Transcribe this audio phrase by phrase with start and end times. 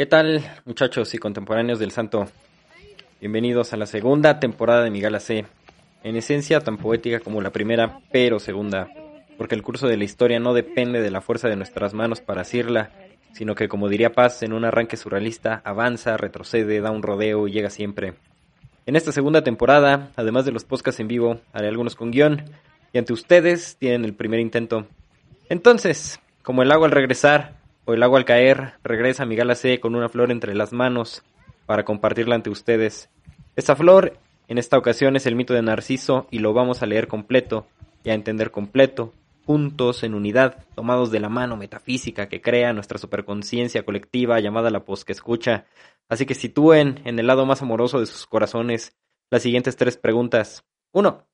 [0.00, 2.26] ¿Qué tal, muchachos y contemporáneos del Santo?
[3.20, 5.44] Bienvenidos a la segunda temporada de mi Gala C.
[6.02, 8.88] En esencia tan poética como la primera, pero segunda,
[9.36, 12.40] porque el curso de la historia no depende de la fuerza de nuestras manos para
[12.40, 12.92] asirla,
[13.34, 17.52] sino que, como diría Paz en un arranque surrealista, avanza, retrocede, da un rodeo y
[17.52, 18.14] llega siempre.
[18.86, 22.42] En esta segunda temporada, además de los podcasts en vivo, haré algunos con guion,
[22.94, 24.86] y ante ustedes tienen el primer intento.
[25.50, 29.80] Entonces, como el agua al regresar, o el agua al caer, regresa mi Gala C
[29.80, 31.22] con una flor entre las manos
[31.66, 33.10] para compartirla ante ustedes.
[33.56, 34.16] Esta flor,
[34.48, 37.66] en esta ocasión, es el mito de Narciso y lo vamos a leer completo
[38.04, 39.12] y a entender completo,
[39.44, 44.84] juntos, en unidad, tomados de la mano metafísica que crea nuestra superconciencia colectiva llamada la
[44.84, 45.66] que escucha.
[46.08, 48.96] Así que sitúen en el lado más amoroso de sus corazones
[49.30, 50.64] las siguientes tres preguntas.
[50.92, 51.26] 1.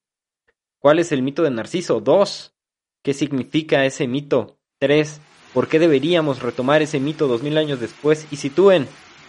[0.79, 2.01] ¿Cuál es el mito de Narciso?
[2.01, 2.55] 2.
[3.03, 4.59] ¿Qué significa ese mito?
[4.79, 5.21] 3.
[5.57, 8.27] ¿Por qué deberíamos retomar ese mito dos mil años después?
[8.31, 8.87] Y sitúen,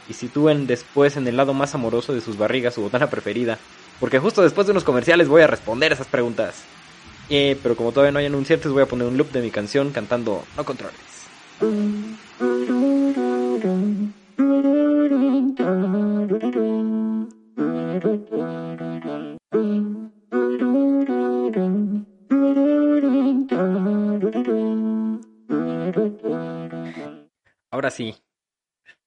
[0.10, 3.58] y sitúen después en el lado más amoroso de sus barrigas su botana preferida.
[4.02, 6.66] Porque justo después de unos comerciales voy a responder esas preguntas.
[7.30, 9.92] Eh, pero como todavía no hay anunciantes, voy a poner un loop de mi canción
[9.92, 11.00] cantando No controles.
[27.88, 28.16] Ahora sí,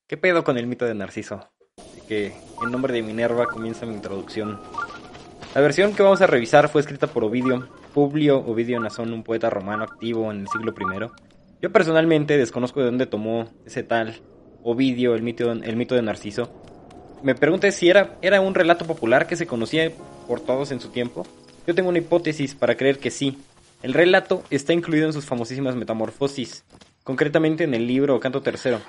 [0.06, 1.46] ¿qué pedo con el mito de Narciso?
[1.76, 2.32] Así que
[2.64, 4.58] en nombre de Minerva comienza mi introducción.
[5.54, 9.50] La versión que vamos a revisar fue escrita por Ovidio, Publio Ovidio Nazón, un poeta
[9.50, 11.10] romano activo en el siglo I.
[11.60, 14.18] Yo personalmente desconozco de dónde tomó ese tal
[14.62, 16.50] Ovidio el mito, el mito de Narciso.
[17.22, 19.92] Me pregunté si era, era un relato popular que se conocía
[20.26, 21.26] por todos en su tiempo.
[21.66, 23.36] Yo tengo una hipótesis para creer que sí.
[23.82, 26.64] El relato está incluido en sus famosísimas metamorfosis,
[27.04, 28.80] concretamente en el libro Canto Tercero,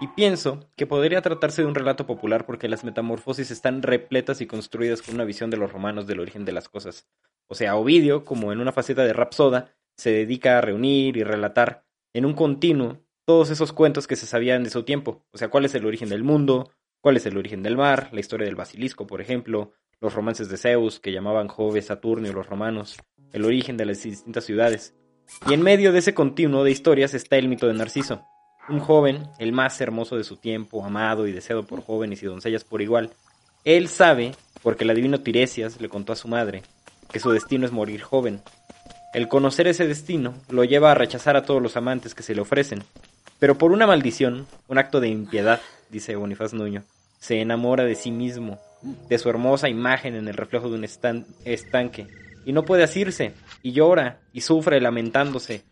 [0.00, 4.46] y pienso que podría tratarse de un relato popular porque las metamorfosis están repletas y
[4.46, 7.06] construidas con una visión de los romanos del origen de las cosas.
[7.48, 11.84] O sea, Ovidio, como en una faceta de Rapsoda, se dedica a reunir y relatar
[12.14, 15.64] en un continuo todos esos cuentos que se sabían de su tiempo, o sea, cuál
[15.64, 16.70] es el origen del mundo,
[17.00, 20.56] cuál es el origen del mar, la historia del basilisco, por ejemplo, los romances de
[20.56, 22.96] Zeus que llamaban Jove, Saturnio los romanos,
[23.32, 24.94] el origen de las distintas ciudades.
[25.48, 28.22] Y en medio de ese continuo de historias está el mito de Narciso,
[28.68, 32.64] un joven, el más hermoso de su tiempo, amado y deseado por jóvenes y doncellas
[32.64, 33.10] por igual.
[33.64, 34.32] Él sabe,
[34.62, 36.62] porque el adivino Tiresias le contó a su madre,
[37.10, 38.42] que su destino es morir joven.
[39.12, 42.42] El conocer ese destino lo lleva a rechazar a todos los amantes que se le
[42.42, 42.84] ofrecen.
[43.38, 46.84] Pero por una maldición, un acto de impiedad, dice Bonifaz Nuño,
[47.18, 48.58] se enamora de sí mismo,
[49.08, 52.06] de su hermosa imagen en el reflejo de un estanque,
[52.44, 55.62] y no puede asirse, y llora, y sufre lamentándose,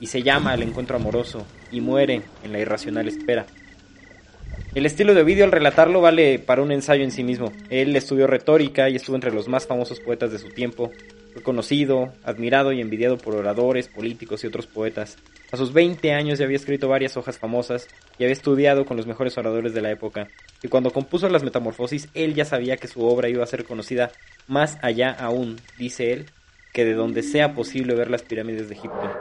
[0.00, 3.46] y se llama al encuentro amoroso, y muere en la irracional espera.
[4.74, 7.50] El estilo de Ovidio al relatarlo vale para un ensayo en sí mismo.
[7.70, 10.90] Él estudió retórica y estuvo entre los más famosos poetas de su tiempo.
[11.36, 15.18] Fue conocido, admirado y envidiado por oradores, políticos y otros poetas.
[15.52, 17.88] A sus 20 años ya había escrito varias hojas famosas
[18.18, 20.28] y había estudiado con los mejores oradores de la época.
[20.62, 24.12] Y cuando compuso las Metamorfosis, él ya sabía que su obra iba a ser conocida
[24.48, 26.24] más allá aún, dice él,
[26.72, 29.12] que de donde sea posible ver las pirámides de Egipto.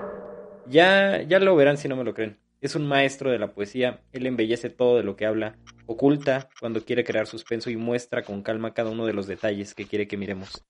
[0.70, 2.38] Ya, ya lo verán si no me lo creen.
[2.62, 6.80] Es un maestro de la poesía, él embellece todo de lo que habla, oculta cuando
[6.80, 10.16] quiere crear suspenso y muestra con calma cada uno de los detalles que quiere que
[10.16, 10.64] miremos.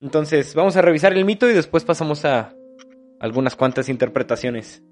[0.00, 2.54] Entonces, vamos a revisar el mito y después pasamos a
[3.20, 4.82] algunas cuantas interpretaciones.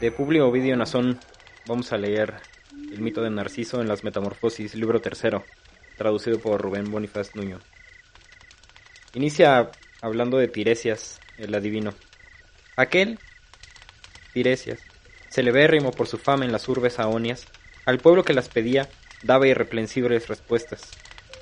[0.00, 1.18] De Publio Ovidio Nazón
[1.66, 2.34] vamos a leer
[2.92, 5.44] El mito de Narciso en las Metamorfosis, libro tercero,
[5.96, 7.58] traducido por Rubén Bonifaz Nuño.
[9.14, 9.70] Inicia
[10.02, 11.94] hablando de Tiresias, el adivino.
[12.76, 13.18] Aquel,
[14.32, 14.80] Tiresias,
[15.28, 17.46] celebérrimo por su fama en las urbes aonias,
[17.84, 18.88] al pueblo que las pedía
[19.22, 20.82] daba irreprensibles respuestas.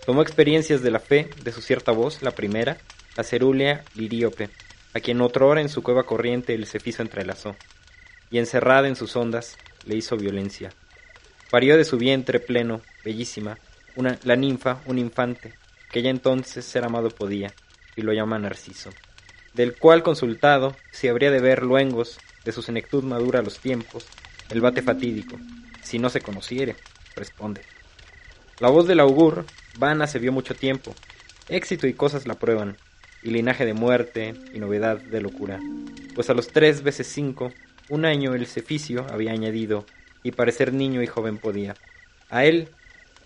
[0.06, 2.78] Tomó experiencias de la fe de su cierta voz, la primera,
[3.16, 4.48] la cerúlea Liríope,
[4.94, 7.56] a quien otrora en su cueva corriente el cefiso entrelazó
[8.30, 10.70] y encerrada en sus ondas le hizo violencia.
[11.50, 13.58] Parió de su vientre pleno, bellísima,
[13.96, 15.54] una, la ninfa, un infante,
[15.90, 17.52] que ya entonces ser amado podía,
[17.96, 18.90] y lo llama Narciso,
[19.54, 24.06] del cual consultado, si habría de ver luengos de su senectud madura los tiempos,
[24.50, 25.38] el bate fatídico,
[25.82, 26.76] si no se conociere,
[27.16, 27.62] responde.
[28.58, 29.44] La voz del augur,
[29.78, 30.94] vana se vio mucho tiempo,
[31.48, 32.76] éxito y cosas la prueban,
[33.22, 35.58] y linaje de muerte y novedad de locura,
[36.14, 37.52] pues a los tres veces cinco
[37.88, 39.84] un año el ceficio había añadido,
[40.22, 41.74] y parecer niño y joven podía.
[42.28, 42.68] A él,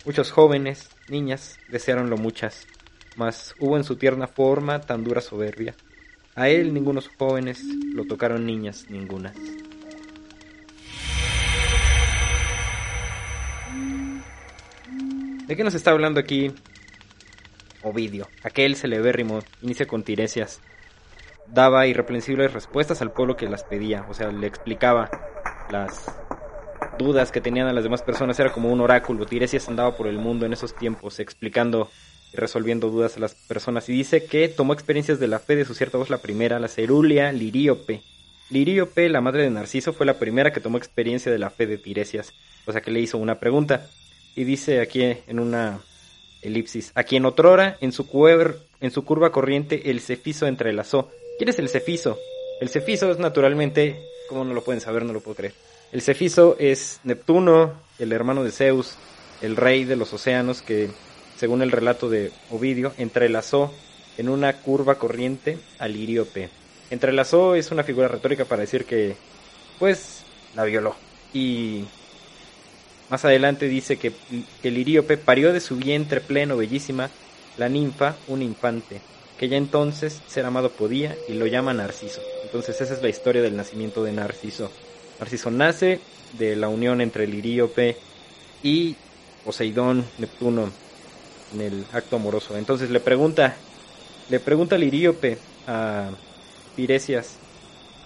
[0.05, 2.67] muchos jóvenes, niñas, desearonlo muchas,
[3.17, 5.75] mas hubo en su tierna forma tan dura soberbia.
[6.37, 7.63] A él ningunos jóvenes
[7.95, 9.37] lo tocaron niñas ningunas.
[15.47, 16.53] ¿De qué nos está hablando aquí
[17.83, 18.27] Ovidio?
[18.43, 20.61] Aquel celebérrimo inicia con Tiresias.
[21.47, 25.11] Daba irreprensibles respuestas al pueblo que las pedía, o sea, le explicaba
[25.71, 26.11] las
[26.99, 29.27] dudas que tenían a las demás personas, era como un oráculo.
[29.27, 31.91] Tiresias andaba por el mundo en esos tiempos explicando
[32.35, 35.75] resolviendo dudas a las personas y dice que tomó experiencias de la fe de su
[35.75, 38.03] cierta voz la primera, la cerulia Liríope.
[38.51, 41.79] Liríope, la madre de Narciso, fue la primera que tomó experiencia de la fe de
[41.79, 42.35] Tiresias,
[42.67, 43.89] o sea que le hizo una pregunta.
[44.37, 45.81] Y dice aquí en una
[46.43, 48.07] elipsis, a quien otrora en su,
[48.81, 51.11] en su curva corriente el cefiso entrelazó.
[51.39, 52.19] ¿Quién es el cefiso?
[52.61, 55.55] El cefiso es naturalmente, como no lo pueden saber, no lo puedo creer.
[55.93, 58.97] El cefiso es Neptuno, el hermano de Zeus,
[59.43, 60.91] el rey de los océanos que,
[61.37, 63.73] según el relato de Ovidio, entrelazó
[64.19, 66.51] en una curva corriente al Iríope.
[66.91, 69.17] Entrelazó es una figura retórica para decir que,
[69.79, 70.23] pues,
[70.55, 70.95] la violó.
[71.33, 71.85] Y
[73.11, 74.13] más adelante dice que,
[74.63, 77.11] el Iríope parió de su vientre pleno, bellísima,
[77.57, 79.01] la ninfa, un infante,
[79.39, 82.21] que ya entonces ser amado podía y lo llama Narciso.
[82.45, 84.71] Entonces esa es la historia del nacimiento de Narciso.
[85.19, 86.01] Narciso nace
[86.39, 87.97] de la unión entre el Iríope
[88.63, 88.97] y
[89.45, 90.71] Poseidón, Neptuno,
[91.55, 92.57] en el acto amoroso.
[92.57, 93.57] Entonces le pregunta,
[94.29, 96.11] le pregunta el Iríope a
[96.77, 97.37] Tiresias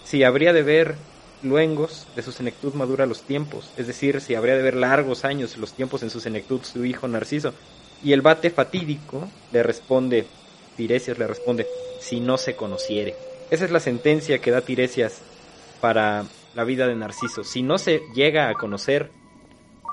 [0.05, 0.95] si habría de ver
[1.43, 5.57] luengos de su senectud madura los tiempos, es decir, si habría de ver largos años
[5.57, 7.53] los tiempos en su senectud su hijo Narciso.
[8.03, 10.25] Y el bate fatídico le responde,
[10.77, 11.67] Tiresias le responde,
[12.01, 13.17] si no se conociere.
[13.51, 15.21] Esa es la sentencia que da Tiresias
[15.81, 16.25] para
[16.55, 17.45] la vida de Narciso.
[17.45, 19.11] Si no se llega a conocer,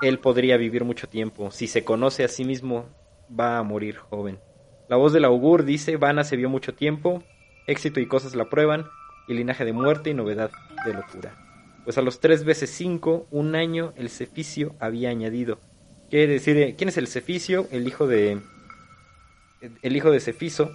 [0.02, 1.50] él podría vivir mucho tiempo.
[1.50, 2.86] Si se conoce a sí mismo,
[3.28, 4.38] va a morir joven.
[4.88, 7.22] La voz del augur dice, Vana se vio mucho tiempo,
[7.66, 8.86] éxito y cosas la prueban,
[9.26, 10.50] y linaje de muerte y novedad
[10.84, 11.34] de locura.
[11.84, 15.58] Pues a los tres veces cinco, un año, el ceficio había añadido.
[16.10, 17.66] Quiere decir, ¿quién es el ceficio?
[17.70, 18.40] El hijo de.
[19.82, 20.70] El hijo de Cefiso,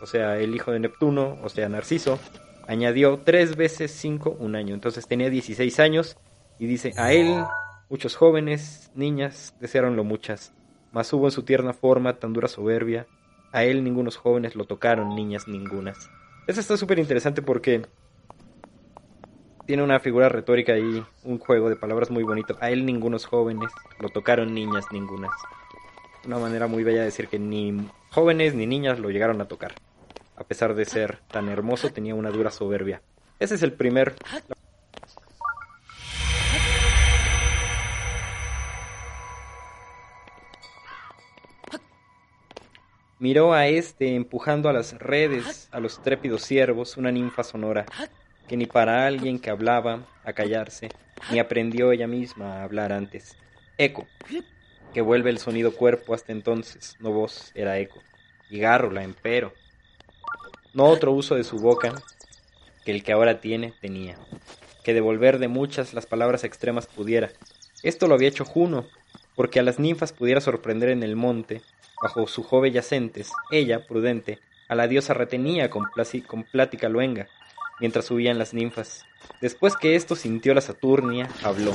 [0.00, 2.18] o sea, el hijo de Neptuno, o sea, Narciso,
[2.66, 4.74] añadió tres veces cinco, un año.
[4.74, 6.16] Entonces tenía 16 años
[6.58, 7.44] y dice, a él
[7.88, 10.52] muchos jóvenes, niñas, desearonlo muchas,
[10.94, 13.06] mas hubo en su tierna forma tan dura soberbia,
[13.52, 16.08] a él ningunos jóvenes lo tocaron, niñas ningunas.
[16.46, 17.82] Eso está súper interesante porque
[19.66, 22.56] tiene una figura retórica ahí, un juego de palabras muy bonito.
[22.60, 25.32] A él ningunos jóvenes, lo tocaron niñas ningunas.
[26.24, 29.74] Una manera muy bella de decir que ni jóvenes ni niñas lo llegaron a tocar.
[30.36, 33.02] A pesar de ser tan hermoso, tenía una dura soberbia.
[33.40, 34.14] Ese es el primer...
[43.18, 47.86] Miró a este empujando a las redes a los trépidos ciervos una ninfa sonora
[48.48, 50.88] que ni para alguien que hablaba a callarse,
[51.30, 53.36] ni aprendió ella misma a hablar antes.
[53.78, 54.06] Eco,
[54.92, 58.00] que vuelve el sonido cuerpo hasta entonces, no voz, era eco,
[58.50, 59.52] y gárrula, empero.
[60.72, 61.94] No otro uso de su boca
[62.84, 64.18] que el que ahora tiene, tenía,
[64.82, 67.30] que devolver de muchas las palabras extremas pudiera.
[67.82, 68.86] Esto lo había hecho Juno,
[69.34, 71.62] porque a las ninfas pudiera sorprender en el monte,
[72.04, 75.86] bajo su jove yacentes, ella, prudente, a la diosa retenía con,
[76.26, 77.28] con plática luenga,
[77.80, 79.06] mientras subían las ninfas.
[79.40, 81.72] Después que esto sintió la Saturnia, habló.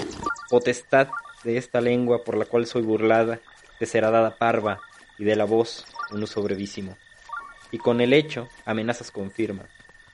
[0.47, 1.07] Potestad
[1.43, 3.39] de esta lengua por la cual soy burlada,
[3.79, 4.79] te será dada parva,
[5.17, 6.95] y de la voz un uso brevísimo.
[7.71, 9.65] Y con el hecho amenazas confirma.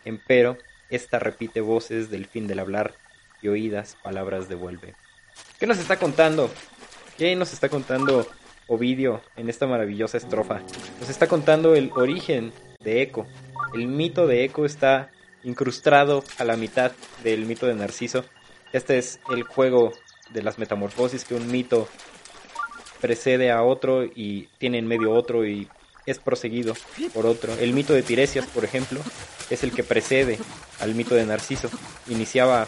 [0.06, 0.58] Empero,
[0.90, 2.94] esta repite voces del fin del hablar,
[3.42, 4.96] y oídas palabras devuelve.
[5.60, 6.50] ¿Qué nos está contando?
[7.18, 8.26] ¿Qué nos está contando
[8.68, 10.62] Ovidio en esta maravillosa estrofa?
[11.00, 13.28] Nos está contando el origen de Eco.
[13.74, 15.12] El mito de Eco está
[15.44, 16.92] incrustado a la mitad
[17.24, 18.26] del mito de Narciso.
[18.74, 19.94] Este es el juego
[20.32, 21.88] de las metamorfosis, que un mito
[23.02, 25.68] precede a otro y tiene en medio otro y
[26.06, 26.74] es proseguido
[27.14, 27.54] por otro.
[27.60, 29.00] El mito de Tiresias, por ejemplo,
[29.50, 30.40] es el que precede
[30.80, 31.70] al mito de Narciso.
[32.08, 32.68] Iniciaba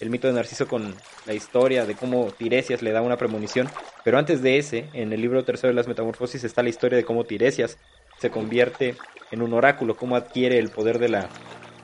[0.00, 0.94] el mito de Narciso con
[1.26, 3.68] la historia de cómo Tiresias le da una premonición,
[4.02, 7.04] pero antes de ese, en el libro tercero de las metamorfosis está la historia de
[7.04, 7.78] cómo Tiresias
[8.18, 8.96] se convierte
[9.30, 11.28] en un oráculo, cómo adquiere el poder de la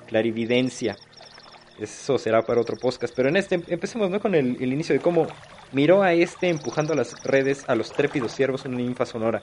[0.07, 0.97] clarividencia.
[1.79, 3.15] Eso será para otro podcast.
[3.15, 4.21] Pero en este empecemos ¿no?
[4.21, 5.27] con el, inicio de cómo
[5.73, 9.43] miró a este empujando a las redes a los trépidos ciervos una ninfa sonora.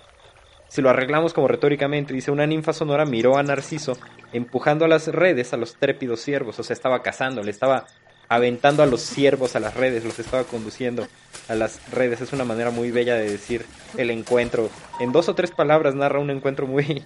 [0.67, 3.97] Si lo arreglamos como retóricamente, dice una ninfa sonora miró a Narciso
[4.31, 6.57] empujando a las redes a los trépidos ciervos.
[6.59, 7.85] O sea, estaba cazando, le estaba
[8.33, 11.07] aventando a los ciervos a las redes, los estaba conduciendo
[11.47, 12.21] a las redes.
[12.21, 14.69] Es una manera muy bella de decir el encuentro.
[14.99, 17.03] En dos o tres palabras narra un encuentro muy,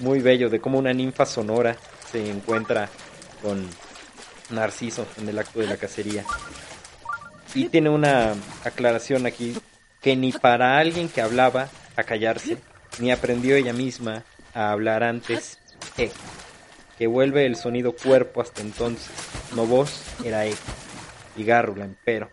[0.00, 1.76] muy bello de cómo una ninfa sonora
[2.10, 2.88] se encuentra
[3.40, 3.68] con
[4.50, 6.24] Narciso en el acto de la cacería.
[7.54, 8.34] Y tiene una
[8.64, 9.56] aclaración aquí,
[10.00, 12.58] que ni para alguien que hablaba a callarse,
[12.98, 14.24] ni aprendió ella misma
[14.54, 15.58] a hablar antes,
[16.98, 19.10] que vuelve el sonido cuerpo hasta entonces,
[19.54, 20.54] no voz, era e,
[21.36, 22.28] y gárrula, empero.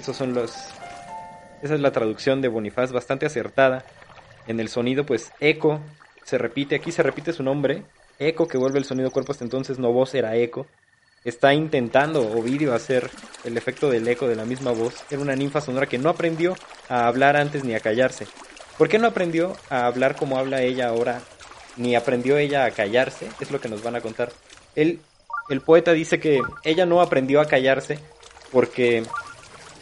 [0.00, 0.52] Esos son los...
[1.62, 3.84] Esa es la traducción de Bonifaz, bastante acertada.
[4.46, 5.80] En el sonido, pues, eco,
[6.24, 7.82] se repite, aquí se repite su nombre,
[8.18, 10.66] eco, que vuelve el sonido cuerpo hasta entonces, no voz, era eco,
[11.24, 13.10] está intentando Ovidio hacer
[13.44, 14.94] el efecto del eco de la misma voz.
[15.10, 16.56] Era una ninfa sonora que no aprendió
[16.88, 18.26] a hablar antes ni a callarse.
[18.78, 21.20] ¿Por qué no aprendió a hablar como habla ella ahora?
[21.76, 24.32] Ni aprendió ella a callarse, es lo que nos van a contar.
[24.74, 25.00] el
[25.64, 27.98] poeta dice que ella no aprendió a callarse
[28.50, 29.04] porque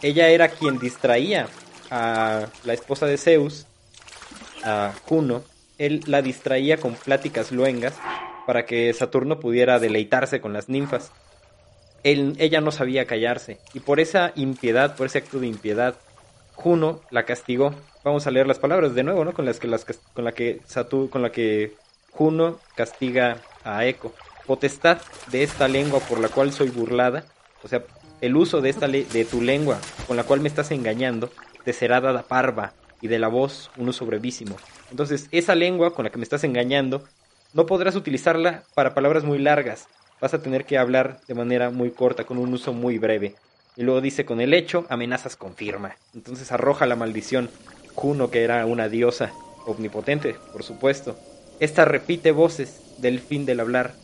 [0.03, 1.49] ella era quien distraía
[1.91, 3.67] a la esposa de Zeus,
[4.65, 5.43] a Juno.
[5.79, 7.95] Él la distraía con pláticas luengas
[8.47, 11.11] para que Saturno pudiera deleitarse con las ninfas
[12.05, 15.95] ella no sabía callarse, y por esa impiedad, por ese acto de impiedad,
[16.55, 17.75] Juno la castigó.
[18.03, 19.33] Vamos a leer las palabras de nuevo, ¿no?
[19.33, 21.75] Con las que, las, con la que, Satu, con la que
[22.11, 24.13] Juno castiga a Eco.
[24.47, 24.99] Potestad
[25.31, 27.25] de esta lengua por la cual soy burlada,
[27.63, 27.83] o sea,
[28.21, 31.31] el uso de, esta de tu lengua con la cual me estás engañando,
[31.65, 34.57] te será dada parva, y de la voz un uso brevísimo.
[34.91, 37.05] Entonces, esa lengua con la que me estás engañando,
[37.53, 39.89] no podrás utilizarla para palabras muy largas,
[40.23, 43.35] vas a tener que hablar de manera muy corta, con un uso muy breve.
[43.77, 45.97] Y luego dice, con el hecho, amenazas confirma.
[46.15, 47.51] Entonces arroja la maldición.
[47.95, 49.33] Juno, que era una diosa
[49.67, 51.17] omnipotente, por supuesto.
[51.61, 53.95] Esta repite voces del fin del hablar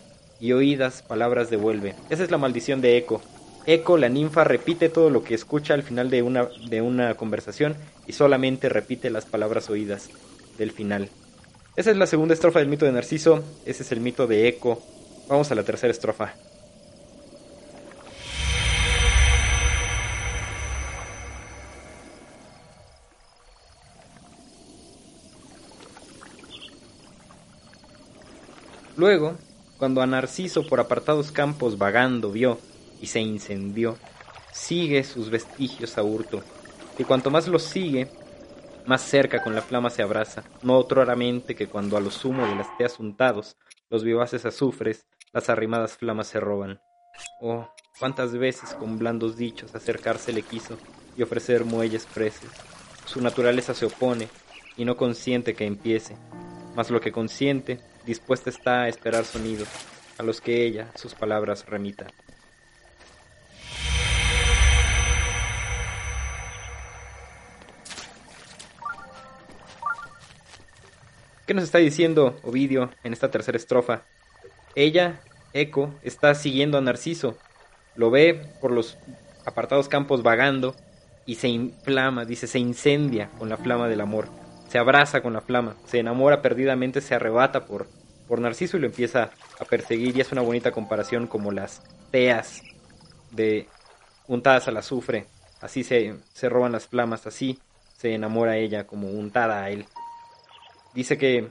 [0.40, 1.94] y oídas palabras devuelve.
[2.08, 3.20] Esa es la maldición de Eco.
[3.66, 7.76] Eco, la ninfa, repite todo lo que escucha al final de una, de una conversación
[8.06, 10.08] y solamente repite las palabras oídas
[10.56, 11.08] del final.
[11.76, 14.82] Esa es la segunda estrofa del mito de Narciso, ese es el mito de Eco,
[15.30, 16.34] Vamos a la tercera estrofa.
[29.00, 29.38] Luego,
[29.78, 32.58] cuando a Narciso por apartados campos vagando vio
[33.00, 33.96] y se incendió,
[34.52, 36.42] sigue sus vestigios a hurto,
[36.98, 38.12] y cuanto más los sigue,
[38.84, 42.54] más cerca con la flama se abraza, no otroramente que cuando a lo sumo de
[42.54, 43.56] las teas untados,
[43.88, 46.78] los vivaces azufres las arrimadas flamas se roban.
[47.40, 50.76] Oh, cuántas veces con blandos dichos acercarse le quiso
[51.16, 52.50] y ofrecer muelles preces.
[53.06, 54.28] Su naturaleza se opone
[54.76, 56.18] y no consiente que empiece,
[56.76, 59.68] mas lo que consiente, dispuesta está a esperar sonidos,
[60.18, 62.06] a los que ella sus palabras remita.
[71.46, 74.02] ¿Qué nos está diciendo Ovidio en esta tercera estrofa?
[74.76, 75.20] Ella,
[75.52, 77.36] Eco, está siguiendo a Narciso.
[77.96, 78.96] Lo ve por los
[79.44, 80.76] apartados campos vagando
[81.26, 84.28] y se inflama, dice, se incendia con la flama del amor.
[84.70, 87.88] Se abraza con la flama, se enamora perdidamente, se arrebata por,
[88.28, 90.16] por Narciso y lo empieza a perseguir.
[90.16, 92.62] Y es una bonita comparación como las teas
[93.32, 93.66] de
[94.28, 95.26] untadas al azufre.
[95.60, 97.58] Así se, se roban las flamas, así
[97.96, 99.86] se enamora ella como untada a él.
[100.94, 101.48] Dice que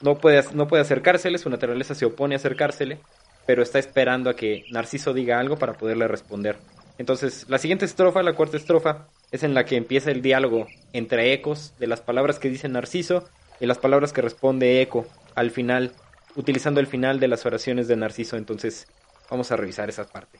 [0.00, 3.00] no puede, no puede acercársele, su naturaleza se opone a acercársele,
[3.46, 6.56] pero está esperando a que Narciso diga algo para poderle responder.
[6.96, 11.32] Entonces, la siguiente estrofa, la cuarta estrofa, es en la que empieza el diálogo entre
[11.32, 13.28] ecos de las palabras que dice Narciso
[13.60, 15.92] y las palabras que responde Eco al final,
[16.36, 18.36] utilizando el final de las oraciones de Narciso.
[18.36, 18.86] Entonces,
[19.30, 20.38] vamos a revisar esa parte.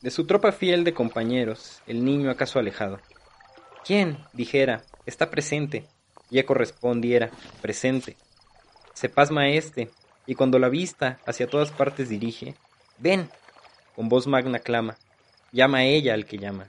[0.00, 3.00] De su tropa fiel de compañeros, el niño acaso alejado.
[3.84, 4.18] ¿Quién?
[4.32, 5.84] dijera, está presente.
[6.30, 8.16] Y eco respondiera, presente.
[8.94, 9.90] Se pasma este,
[10.30, 12.54] y cuando la vista hacia todas partes dirige,
[12.98, 13.28] ven,
[13.96, 14.96] con voz magna clama,
[15.50, 16.68] llama a ella al que llama.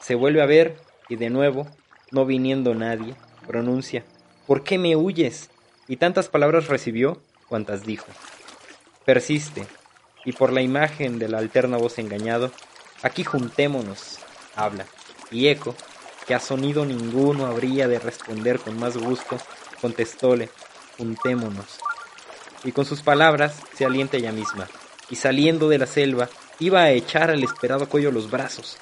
[0.00, 0.76] Se vuelve a ver,
[1.08, 1.68] y de nuevo,
[2.10, 3.14] no viniendo nadie,
[3.46, 4.02] pronuncia,
[4.48, 5.48] ¿por qué me huyes?
[5.86, 8.08] Y tantas palabras recibió cuantas dijo.
[9.04, 9.64] Persiste,
[10.24, 12.50] y por la imagen de la alterna voz engañado,
[13.02, 14.18] aquí juntémonos,
[14.56, 14.86] habla.
[15.30, 15.76] Y Eco,
[16.26, 19.38] que a sonido ninguno habría de responder con más gusto,
[19.80, 20.48] contestóle,
[20.96, 21.78] juntémonos.
[22.64, 24.68] Y con sus palabras se alienta ella misma,
[25.10, 28.78] y saliendo de la selva, iba a echar al esperado cuello los brazos.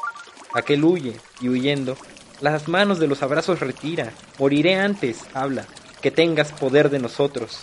[0.54, 1.96] Aquel huye, y huyendo,
[2.40, 5.66] las manos de los abrazos retira, moriré antes, habla,
[6.00, 7.60] que tengas poder de nosotros.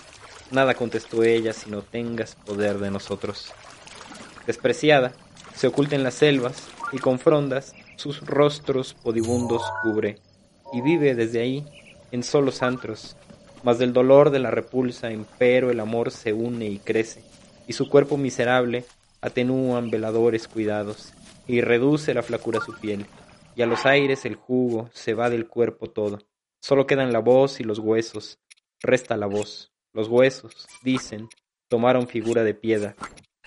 [0.51, 3.53] Nada contestó ella, sino tengas poder de nosotros
[4.45, 5.13] despreciada,
[5.55, 10.17] se oculta en las selvas y con frondas sus rostros podibundos cubre,
[10.73, 11.65] y vive desde ahí
[12.11, 13.15] en solos antros,
[13.63, 17.23] mas del dolor de la repulsa empero el amor se une y crece,
[17.67, 18.85] y su cuerpo miserable
[19.21, 21.13] atenúan veladores cuidados,
[21.47, 23.05] y reduce la flacura su piel,
[23.55, 26.19] y a los aires el jugo se va del cuerpo todo,
[26.61, 28.39] solo quedan la voz y los huesos,
[28.81, 31.29] resta la voz, los huesos, dicen,
[31.69, 32.95] tomaron figura de piedra,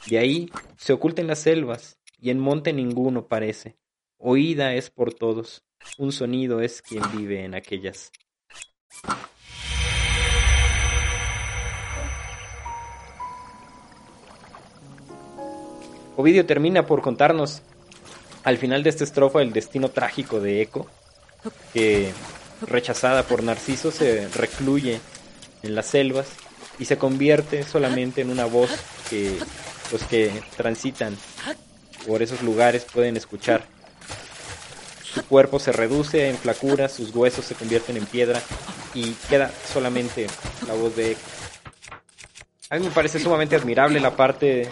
[0.08, 3.76] de ahí se oculten las selvas, y en monte ninguno parece,
[4.16, 5.64] oída es por todos,
[5.98, 8.10] un sonido es quien vive en aquellas.
[16.16, 17.60] Ovidio termina por contarnos
[18.42, 20.86] al final de esta estrofa el destino trágico de Eco,
[21.74, 22.10] que
[22.66, 24.98] rechazada por Narciso se recluye
[25.62, 26.26] en las selvas
[26.78, 28.70] y se convierte solamente en una voz
[29.10, 29.38] que
[29.92, 31.14] los que transitan
[32.06, 33.64] por esos lugares pueden escuchar.
[35.02, 38.40] Su cuerpo se reduce en flacura, sus huesos se convierten en piedra
[38.94, 40.28] y queda solamente
[40.66, 41.20] la voz de Eco.
[42.70, 44.68] A mí me parece sumamente admirable la parte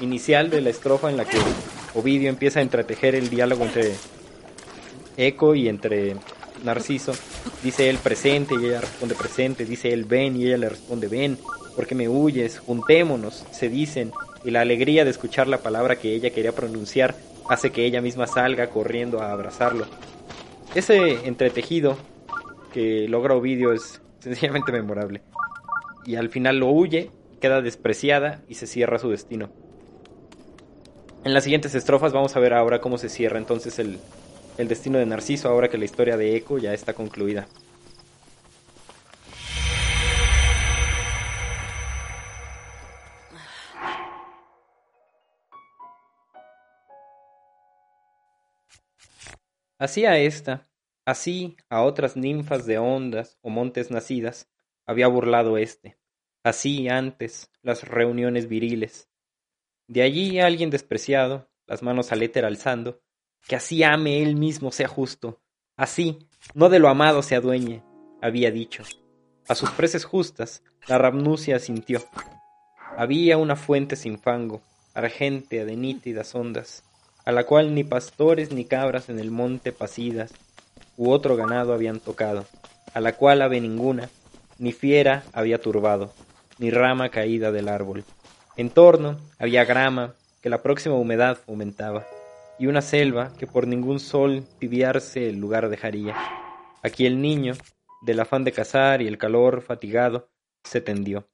[0.00, 1.38] inicial de la estrofa en la que
[1.94, 3.94] Ovidio empieza a entretejer el diálogo entre
[5.16, 6.16] Eco y entre
[6.64, 7.12] Narciso.
[7.62, 9.64] Dice él presente y ella responde presente.
[9.64, 11.38] Dice él ven y ella le responde ven.
[11.74, 12.58] porque me huyes?
[12.58, 14.12] Juntémonos, se dicen.
[14.44, 17.16] Y la alegría de escuchar la palabra que ella quería pronunciar
[17.48, 19.86] hace que ella misma salga corriendo a abrazarlo.
[20.74, 21.96] Ese entretejido
[22.72, 25.22] que logra Ovidio es sencillamente memorable.
[26.04, 29.50] Y al final lo huye, queda despreciada y se cierra su destino.
[31.28, 34.00] En las siguientes estrofas vamos a ver ahora cómo se cierra entonces el,
[34.56, 37.46] destino de Narciso ahora que la historia de Eco ya está concluida.
[49.78, 50.66] Así a esta,
[51.04, 54.48] así a otras ninfas de ondas o montes nacidas,
[54.86, 55.98] había burlado éste.
[56.42, 59.10] Así antes las reuniones viriles,
[59.88, 63.00] de allí alguien despreciado, las manos al éter alzando,
[63.46, 65.40] que así ame él mismo sea justo,
[65.76, 67.82] así, no de lo amado se adueñe,
[68.20, 68.82] había dicho.
[69.48, 72.02] A sus preces justas, la ramnucia sintió.
[72.98, 74.60] Había una fuente sin fango,
[74.92, 76.84] argentea de nítidas ondas,
[77.24, 80.34] a la cual ni pastores ni cabras en el monte pasidas,
[80.98, 82.44] u otro ganado habían tocado,
[82.92, 84.10] a la cual ave ninguna,
[84.58, 86.12] ni fiera había turbado,
[86.58, 88.04] ni rama caída del árbol.
[88.58, 92.08] En torno había grama que la próxima humedad fomentaba,
[92.58, 96.16] y una selva que por ningún sol tibiarse el lugar dejaría.
[96.82, 97.54] Aquí el niño,
[98.02, 100.28] del afán de cazar y el calor fatigado,
[100.64, 101.28] se tendió,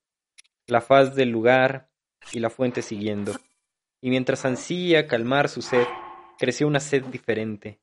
[0.67, 1.89] la faz del lugar
[2.31, 3.33] y la fuente siguiendo,
[4.03, 5.87] y mientras ansía calmar su sed,
[6.39, 7.81] creció una sed diferente,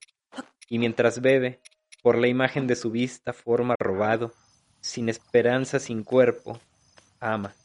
[0.69, 1.62] y mientras bebe,
[2.04, 4.34] por la imagen de su vista forma robado,
[4.82, 6.60] sin esperanza, sin cuerpo,
[7.19, 7.56] ama.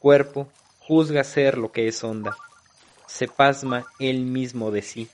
[0.00, 0.48] Cuerpo
[0.86, 2.36] juzga ser lo que es honda,
[3.06, 5.08] se pasma él mismo de sí,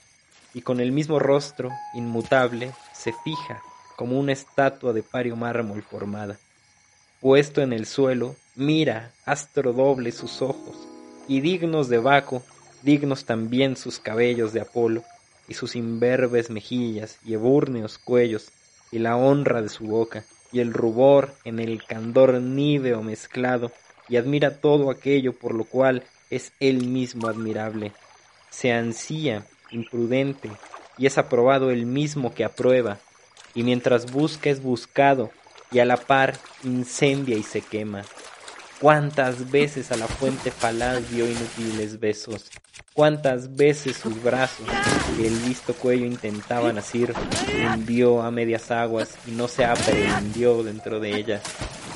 [0.53, 3.61] y con el mismo rostro, inmutable, se fija
[3.95, 6.37] como una estatua de pario mármol formada.
[7.21, 10.75] Puesto en el suelo, mira, astro doble sus ojos,
[11.27, 12.43] y dignos de Baco,
[12.81, 15.03] dignos también sus cabellos de Apolo,
[15.47, 18.51] y sus imberbes mejillas y ebúrneos cuellos,
[18.91, 23.71] y la honra de su boca, y el rubor en el candor níveo mezclado,
[24.11, 27.93] y admira todo aquello por lo cual es él mismo admirable.
[28.49, 30.51] Se ansía, imprudente,
[30.97, 32.99] y es aprobado el mismo que aprueba,
[33.55, 35.31] y mientras busca es buscado,
[35.71, 38.03] y a la par incendia y se quema.
[38.81, 42.51] Cuántas veces a la fuente falaz dio inútiles besos,
[42.93, 44.65] cuántas veces sus brazos,
[45.15, 47.13] que el visto cuello intentaban asir,
[47.65, 51.43] hundió a medias aguas y no se aprendió dentro de ellas.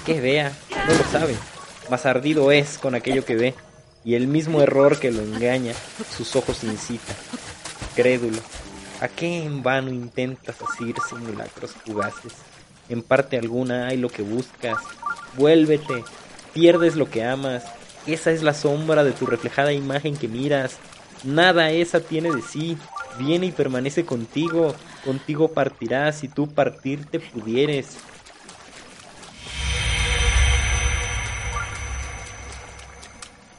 [0.05, 0.53] Que vea,
[0.87, 1.35] no lo sabe,
[1.89, 3.53] más ardido es con aquello que ve,
[4.03, 5.73] y el mismo error que lo engaña,
[6.15, 7.13] sus ojos incita.
[7.95, 8.39] Crédulo,
[9.01, 12.33] ¿a qué en vano intentas asir simulacros fugaces?
[12.87, 14.77] En parte alguna hay lo que buscas.
[15.37, 16.03] Vuélvete,
[16.53, 17.63] pierdes lo que amas.
[18.05, 20.77] Esa es la sombra de tu reflejada imagen que miras.
[21.23, 22.77] Nada esa tiene de sí.
[23.17, 24.75] Viene y permanece contigo.
[25.03, 27.97] Contigo partirás si tú partirte pudieres.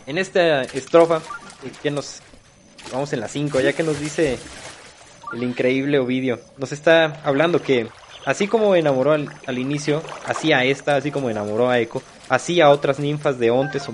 [0.06, 1.18] En esta estrofa,
[1.64, 2.20] eh, que nos
[2.92, 4.38] vamos en la 5, ya que nos dice
[5.32, 7.88] el increíble Ovidio, nos está hablando que
[8.24, 12.70] así como enamoró al, inicio, así a esta, así como enamoró a Eco, así a
[12.70, 13.92] otras ninfas de, ontes o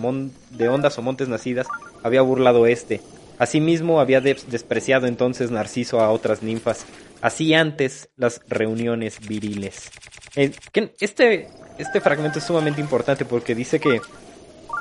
[0.50, 1.66] de ondas o montes nacidas,
[2.02, 3.00] había burlado este.
[3.38, 6.86] Asimismo había despreciado entonces Narciso a otras ninfas,
[7.20, 9.90] así antes las reuniones viriles.
[10.36, 10.52] Eh,
[11.00, 11.48] este,
[11.78, 14.00] este fragmento es sumamente importante porque dice que,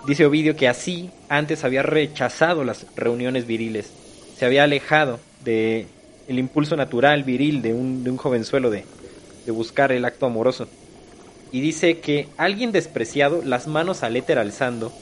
[0.08, 3.92] dice Ovidio que así antes había rechazado las reuniones viriles,
[4.38, 5.88] se había alejado de
[6.28, 8.86] el impulso natural viril de un, de un jovenzuelo de,
[9.46, 10.68] de buscar el acto amoroso.
[11.52, 14.94] Y dice que alguien despreciado, las manos al éter alzando,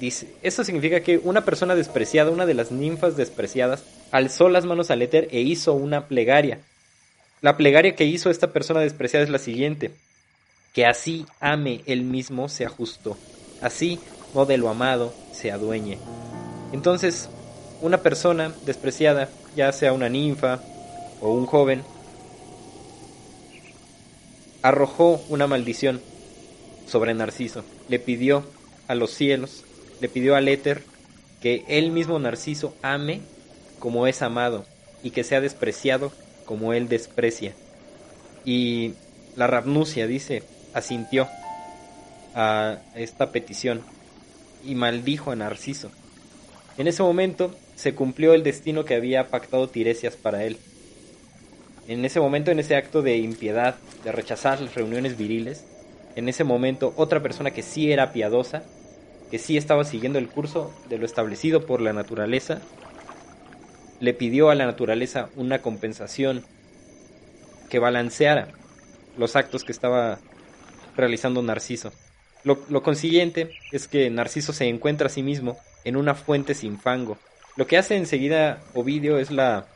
[0.00, 4.90] Dice, eso significa que una persona despreciada, una de las ninfas despreciadas, alzó las manos
[4.90, 6.58] al éter e hizo una plegaria.
[7.42, 9.92] La plegaria que hizo esta persona despreciada es la siguiente:
[10.72, 13.16] que así ame él mismo sea justo,
[13.64, 13.98] así
[14.34, 15.98] no de lo amado se adueñe.
[16.72, 17.28] Entonces,
[17.82, 20.60] una persona despreciada, ya sea una ninfa
[21.20, 21.82] o un joven,
[24.62, 26.00] arrojó una maldición
[26.86, 28.44] sobre Narciso, le pidió
[28.86, 29.64] a los cielos
[30.00, 30.82] le pidió al éter
[31.40, 33.20] que él mismo Narciso ame
[33.78, 34.64] como es amado
[35.02, 36.12] y que sea despreciado
[36.44, 37.54] como él desprecia.
[38.44, 38.94] Y
[39.36, 40.42] la Rabnucia dice,
[40.74, 41.28] asintió
[42.34, 43.82] a esta petición
[44.64, 45.90] y maldijo a Narciso.
[46.78, 50.58] En ese momento se cumplió el destino que había pactado Tiresias para él.
[51.86, 55.64] En ese momento, en ese acto de impiedad, de rechazar las reuniones viriles,
[56.16, 58.62] en ese momento otra persona que sí era piadosa
[59.30, 62.60] que sí estaba siguiendo el curso de lo establecido por la naturaleza,
[63.98, 66.44] le pidió a la naturaleza una compensación
[67.68, 68.48] que balanceara
[69.16, 70.18] los actos que estaba
[70.96, 71.92] realizando Narciso.
[72.44, 76.78] Lo, lo, consiguiente es que Narciso se encuentra a sí mismo en una fuente sin
[76.78, 77.18] fango.
[77.56, 79.66] Lo que hace enseguida Ovidio es la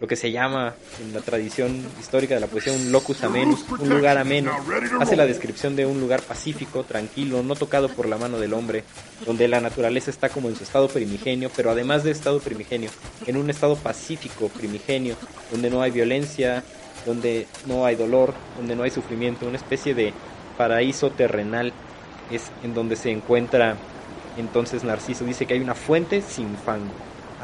[0.00, 3.88] lo que se llama en la tradición histórica de la poesía un locus amenus, un
[3.88, 4.52] lugar ameno.
[5.00, 8.84] Hace la descripción de un lugar pacífico, tranquilo, no tocado por la mano del hombre,
[9.24, 12.90] donde la naturaleza está como en su estado primigenio, pero además de estado primigenio,
[13.26, 15.16] en un estado pacífico primigenio,
[15.50, 16.64] donde no hay violencia,
[17.06, 20.12] donde no hay dolor, donde no hay sufrimiento, una especie de
[20.58, 21.72] paraíso terrenal
[22.30, 23.76] es en donde se encuentra
[24.36, 25.24] entonces Narciso.
[25.24, 26.92] Dice que hay una fuente sin fango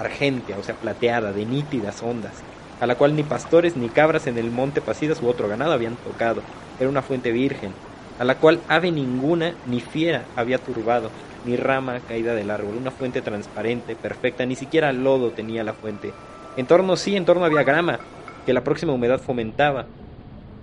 [0.00, 2.32] argentea, o sea, plateada, de nítidas ondas,
[2.80, 5.96] a la cual ni pastores ni cabras en el monte Pasidas u otro ganado habían
[5.96, 6.42] tocado.
[6.78, 7.72] Era una fuente virgen,
[8.18, 11.10] a la cual ave ninguna ni fiera había turbado,
[11.44, 16.12] ni rama caída del árbol, una fuente transparente, perfecta, ni siquiera lodo tenía la fuente.
[16.56, 18.00] En torno sí, en torno había grama,
[18.46, 19.86] que la próxima humedad fomentaba,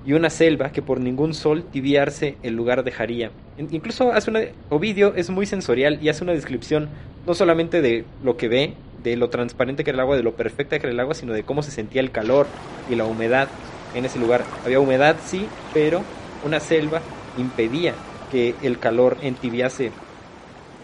[0.07, 3.29] y una selva que por ningún sol tibiarse el lugar dejaría.
[3.57, 4.39] Incluso hace una,
[4.69, 6.87] Ovidio es muy sensorial y hace una descripción
[7.25, 10.37] no solamente de lo que ve, de lo transparente que era el agua, de lo
[10.37, 12.47] perfecta que era el agua, sino de cómo se sentía el calor
[12.89, 13.49] y la humedad
[13.95, 14.45] en ese lugar.
[14.63, 16.03] Había humedad, sí, pero
[16.45, 17.01] una selva
[17.37, 17.93] impedía
[18.31, 19.91] que el calor entibiase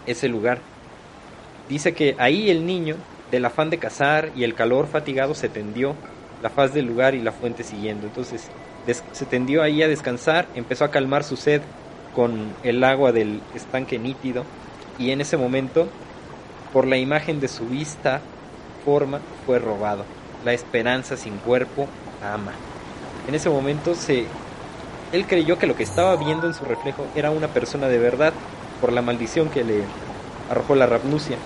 [0.05, 0.59] ese lugar.
[1.69, 2.97] Dice que ahí el niño,
[3.31, 5.95] del afán de cazar y el calor fatigado, se tendió
[6.41, 8.05] la faz del lugar y la fuente siguiendo.
[8.05, 8.49] Entonces
[8.86, 11.62] se tendió ahí a descansar, empezó a calmar su sed
[12.13, 14.43] con el agua del estanque nítido
[14.98, 15.88] y en ese momento
[16.72, 18.22] por la imagen de su vista,
[18.84, 20.06] forma, fue robado.
[20.43, 21.88] La esperanza sin cuerpo
[22.22, 22.52] ama.
[23.28, 24.26] En ese momento se
[25.13, 28.34] él creyó que lo que estaba viendo en su reflejo era una persona de verdad
[28.82, 29.84] por la maldición que le
[30.50, 31.38] arrojó la Rabnucia.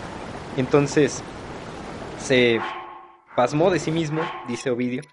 [0.56, 1.21] Entonces
[2.17, 2.60] se
[3.36, 5.04] pasmó de sí mismo, dice Ovidio,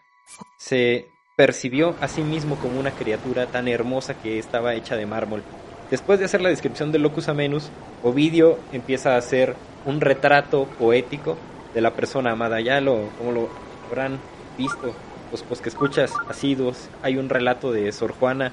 [0.57, 5.43] se percibió a sí mismo como una criatura tan hermosa que estaba hecha de mármol.
[5.91, 7.71] Después de hacer la descripción del locus amenus,
[8.03, 11.37] Ovidio empieza a hacer un retrato poético
[11.75, 12.61] de la persona amada.
[12.61, 13.49] Ya lo, como lo
[13.89, 14.19] habrán
[14.57, 14.95] visto,
[15.31, 18.53] pues, pues que escuchas asiduos, hay un relato de Sor Juana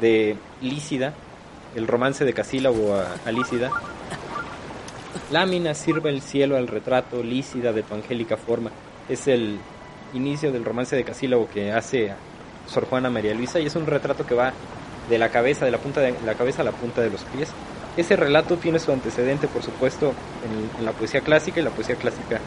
[0.00, 1.14] de Lícida,
[1.74, 3.70] el romance de Casílabo a, a Lícida.
[5.30, 8.70] Lámina sirve el cielo al retrato lícida de tu angélica forma.
[9.08, 9.58] Es el
[10.14, 12.12] inicio del romance de Casílabo que hace
[12.66, 14.52] Sor Juana María Luisa y es un retrato que va
[15.08, 17.50] de la cabeza, de la punta de la cabeza a la punta de los pies.
[17.96, 20.12] Ese relato tiene su antecedente, por supuesto,
[20.78, 22.38] en, la poesía clásica y la poesía clásica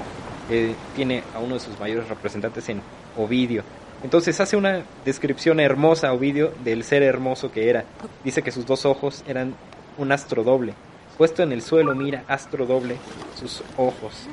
[0.50, 2.82] eh, tiene a uno de sus mayores representantes en
[3.18, 3.64] Ovidio.
[4.04, 7.84] Entonces hace una descripción hermosa Ovidio del ser hermoso que era.
[8.24, 9.54] Dice que sus dos ojos eran
[9.98, 10.74] un astro doble.
[11.18, 12.96] Puesto en el suelo mira astro doble
[13.38, 14.28] sus ojos.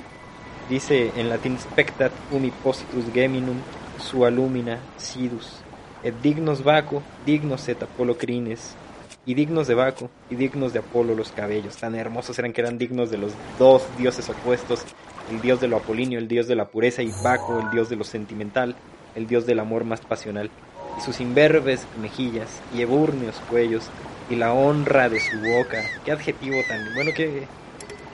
[0.68, 3.56] Dice en latín spectat umi positus geminum
[3.96, 5.64] sua lumina sidus
[6.04, 8.76] et dignos vaco dignos et apolo crines
[9.24, 12.78] y dignos de Baco y dignos de Apolo los cabellos, tan hermosos eran que eran
[12.78, 14.86] dignos de los dos dioses opuestos,
[15.30, 17.96] el dios de lo apolíneo, el dios de la pureza, y Baco, el dios de
[17.96, 18.74] lo sentimental,
[19.14, 20.50] el dios del amor más pasional,
[20.96, 23.84] y sus imberbes mejillas y ebúrneos cuellos,
[24.30, 27.46] y la honra de su boca, qué adjetivo tan, bueno, qué,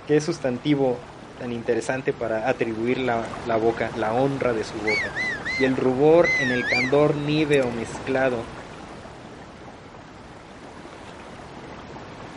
[0.08, 0.98] qué sustantivo
[1.44, 3.22] tan interesante para atribuir la,
[3.59, 5.12] boca, la honra de su boca.
[5.61, 8.38] Y el rubor en el candor níveo mezclado.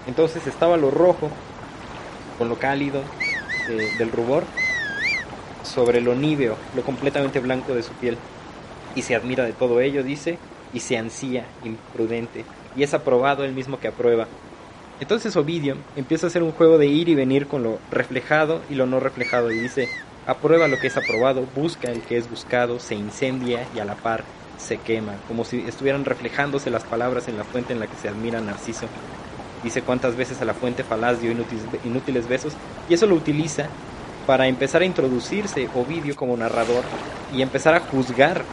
[0.07, 1.29] Entonces estaba lo rojo
[2.37, 3.01] con lo cálido
[3.97, 4.43] del rubor
[5.63, 8.17] sobre lo níveo, lo completamente blanco de su piel.
[8.93, 10.37] Y se admira de todo ello, dice,
[10.73, 12.43] y se ansía, imprudente,
[12.75, 14.27] y es aprobado el mismo que aprueba.
[14.99, 18.75] Entonces Ovidio empieza a hacer un juego de ir y venir con lo reflejado y
[18.75, 19.87] lo no reflejado, y dice,
[20.25, 23.95] aprueba lo que es aprobado, busca el que es buscado, se incendia y a la
[23.95, 24.23] par
[24.57, 28.07] se quema, como si estuvieran reflejándose las palabras en la fuente en la que se
[28.07, 28.87] admira Narciso.
[29.61, 32.53] Dice cuántas veces a la fuente falaz dio inútiles, inútiles besos,
[32.87, 33.69] y eso lo utiliza
[34.25, 36.83] para empezar a introducirse Ovidio como narrador
[37.29, 38.45] y empezar a juzgar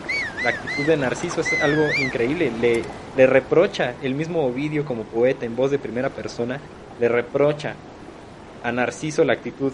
[0.44, 2.52] la actitud de Narciso es algo increíble.
[3.16, 6.60] Le, reprocha el mismo Ovidio como poeta en voz de primera persona,
[7.00, 7.74] le reprocha
[8.62, 9.72] a Narciso la actitud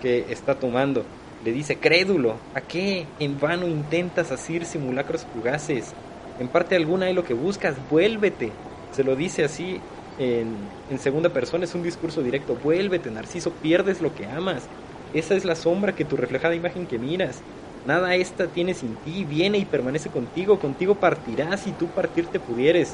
[0.00, 1.04] que está tomando.
[1.44, 5.92] Le dice, crédulo, ¿a qué en vano intentas asir simulacros fugaces?
[6.40, 8.52] En parte alguna hay lo que buscas, vuélvete.
[8.92, 9.80] Se lo dice así
[10.18, 10.56] en,
[10.90, 12.56] en segunda persona, es un discurso directo.
[12.56, 14.66] Vuélvete, Narciso, pierdes lo que amas.
[15.12, 17.42] Esa es la sombra que tu reflejada imagen que miras.
[17.86, 22.92] Nada esta tiene sin ti, viene y permanece contigo, contigo partirás si tú partirte pudieres.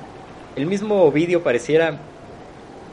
[0.55, 1.99] El mismo Ovidio pareciera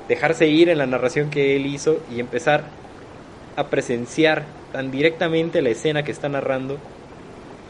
[0.07, 2.63] dejarse ir en la narración que él hizo y empezar
[3.55, 6.77] a presenciar tan directamente la escena que está narrando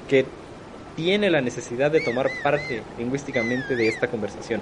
[0.07, 0.25] que
[0.95, 4.61] tiene la necesidad de tomar parte lingüísticamente de esta conversación.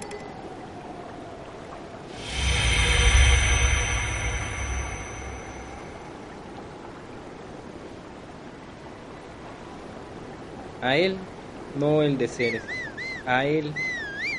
[10.80, 11.32] A él
[11.72, 12.76] no el de seres,
[13.24, 13.84] a él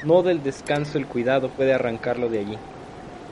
[0.02, 2.66] no del descanso el cuidado puede arrancarlo de allí,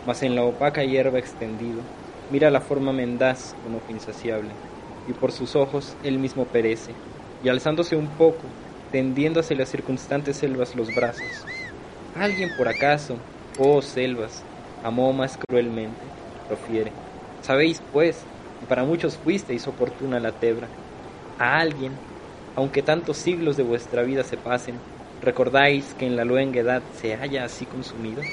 [0.05, 1.91] mas en la opaca hierba extendido,
[2.29, 4.61] mira la forma mendaz con ojo insaciable,
[5.05, 7.01] y por sus ojos él mismo perece,
[7.41, 8.57] y alzándose un poco,
[8.91, 11.49] tendiendo hacia las circunstantes selvas los brazos.
[12.13, 14.47] Alguien por acaso, oh selvas,
[14.83, 16.15] amó más cruelmente,
[16.47, 16.99] profiere.
[17.41, 20.75] Sabéis, pues, y para muchos fuisteis oportuna la tebra.
[21.37, 22.06] A alguien
[22.57, 24.75] aunque tantos siglos de vuestra vida se pasen,
[25.21, 28.23] ¿recordáis que en la luenga edad se haya así consumido?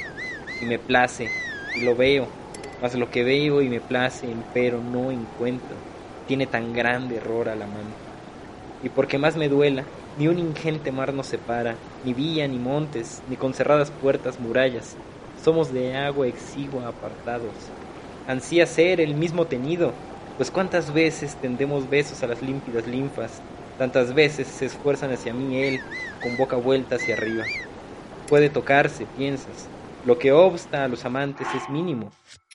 [0.62, 1.28] Y me place,
[1.76, 2.26] y lo veo,
[2.80, 5.76] mas lo que veo y me place, empero no encuentro,
[6.26, 7.90] tiene tan grande error a la mano.
[8.82, 9.84] Y porque más me duela,
[10.18, 14.96] ni un ingente mar nos separa, ni vía, ni montes, ni con cerradas puertas murallas,
[15.44, 17.52] somos de agua exigua apartados.
[18.26, 19.92] Ansía ser el mismo tenido,
[20.38, 23.42] pues cuántas veces tendemos besos a las límpidas linfas,
[23.78, 25.80] Tantas veces se esfuerzan hacia mí él,
[26.22, 27.44] con boca vuelta hacia arriba.
[28.28, 29.68] Puede tocarse, piensas.
[30.04, 32.10] Lo que obsta a los amantes es mínimo.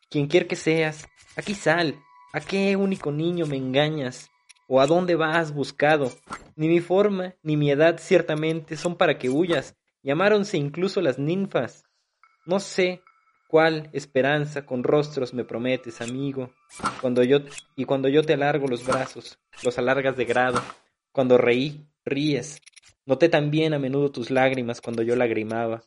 [0.09, 1.95] Quien quiera que seas, aquí sal.
[2.31, 4.29] ¿A qué único niño me engañas?
[4.67, 6.11] ¿O a dónde vas buscado?
[6.55, 9.75] Ni mi forma, ni mi edad ciertamente son para que huyas.
[10.03, 11.85] Llamáronse incluso las ninfas.
[12.45, 13.01] No sé
[13.47, 16.51] cuál esperanza con rostros me prometes, amigo.
[17.01, 17.39] Cuando yo
[17.75, 20.61] y cuando yo te alargo los brazos, los alargas de grado,
[21.19, 22.61] cuando reí, ríes.
[23.05, 25.81] Noté también a menudo tus lágrimas cuando yo lagrimaba.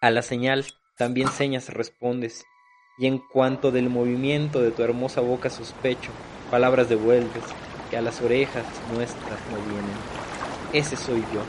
[0.00, 0.64] A la señal
[0.96, 2.46] también señas respondes.
[2.96, 6.10] Y en cuanto del movimiento de tu hermosa boca sospecho,
[6.50, 7.44] palabras devuelves
[7.90, 9.96] que a las orejas nuestras no vienen.
[10.72, 11.42] Ese soy yo,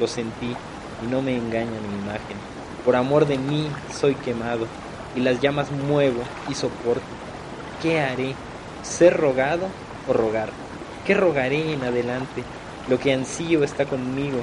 [0.00, 0.56] lo sentí
[1.02, 2.38] y no me engaña mi imagen.
[2.82, 4.66] Por amor de mí soy quemado
[5.14, 7.04] y las llamas muevo y soporto.
[7.82, 8.34] ¿Qué haré?
[8.80, 9.68] ¿Ser rogado
[10.08, 10.67] o rogar?
[11.08, 12.42] ¿Qué rogaré en adelante?
[12.86, 14.42] Lo que ansío está conmigo,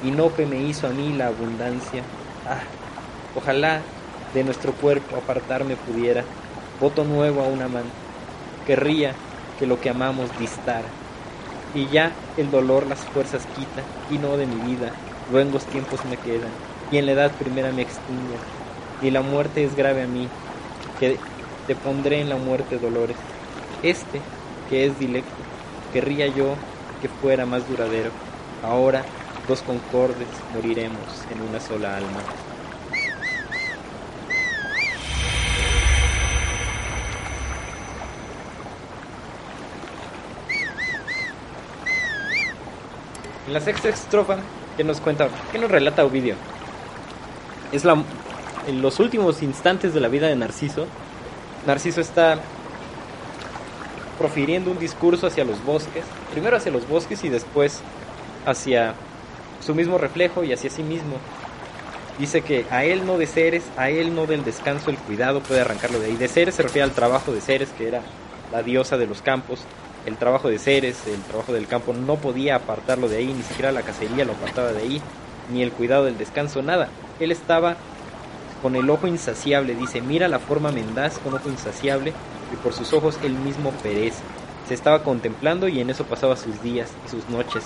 [0.00, 2.04] y Nope me hizo a mí la abundancia.
[2.46, 2.62] Ah,
[3.34, 3.82] ojalá
[4.32, 6.24] de nuestro cuerpo apartarme pudiera,
[6.78, 7.90] voto nuevo a un amante.
[8.64, 9.12] Querría
[9.58, 10.86] que lo que amamos distara.
[11.74, 14.92] Y ya el dolor las fuerzas quita, y no de mi vida,
[15.26, 16.52] luengos tiempos me quedan,
[16.92, 18.38] y en la edad primera me extingue.
[19.00, 20.28] Y la muerte es grave a mí,
[21.00, 21.18] que
[21.66, 23.16] te pondré en la muerte dolores.
[23.82, 24.22] Este,
[24.68, 25.47] que es dilecto,
[25.92, 26.54] Querría yo
[27.00, 28.10] que fuera más duradero.
[28.62, 29.04] Ahora,
[29.46, 32.20] dos concordes, moriremos en una sola alma.
[43.46, 44.36] En la sexta estrofa,
[44.76, 46.34] que nos cuenta, que nos relata Ovidio?
[47.72, 47.96] Es la,
[48.66, 50.86] en los últimos instantes de la vida de Narciso.
[51.66, 52.38] Narciso está
[54.18, 57.80] profiriendo un discurso hacia los bosques, primero hacia los bosques y después
[58.44, 58.94] hacia
[59.64, 61.16] su mismo reflejo y hacia sí mismo.
[62.18, 65.60] Dice que a él no de seres, a él no del descanso, el cuidado puede
[65.60, 66.16] arrancarlo de ahí.
[66.16, 68.02] De seres se refiere al trabajo de seres, que era
[68.52, 69.60] la diosa de los campos.
[70.06, 73.72] El trabajo de Ceres, el trabajo del campo, no podía apartarlo de ahí, ni siquiera
[73.72, 75.02] la cacería lo apartaba de ahí,
[75.52, 76.88] ni el cuidado del descanso, nada.
[77.20, 77.76] Él estaba
[78.62, 82.12] con el ojo insaciable, dice, mira la forma mendaz con ojo insaciable,
[82.52, 84.22] y por sus ojos él mismo perece.
[84.66, 87.64] Se estaba contemplando y en eso pasaba sus días y sus noches.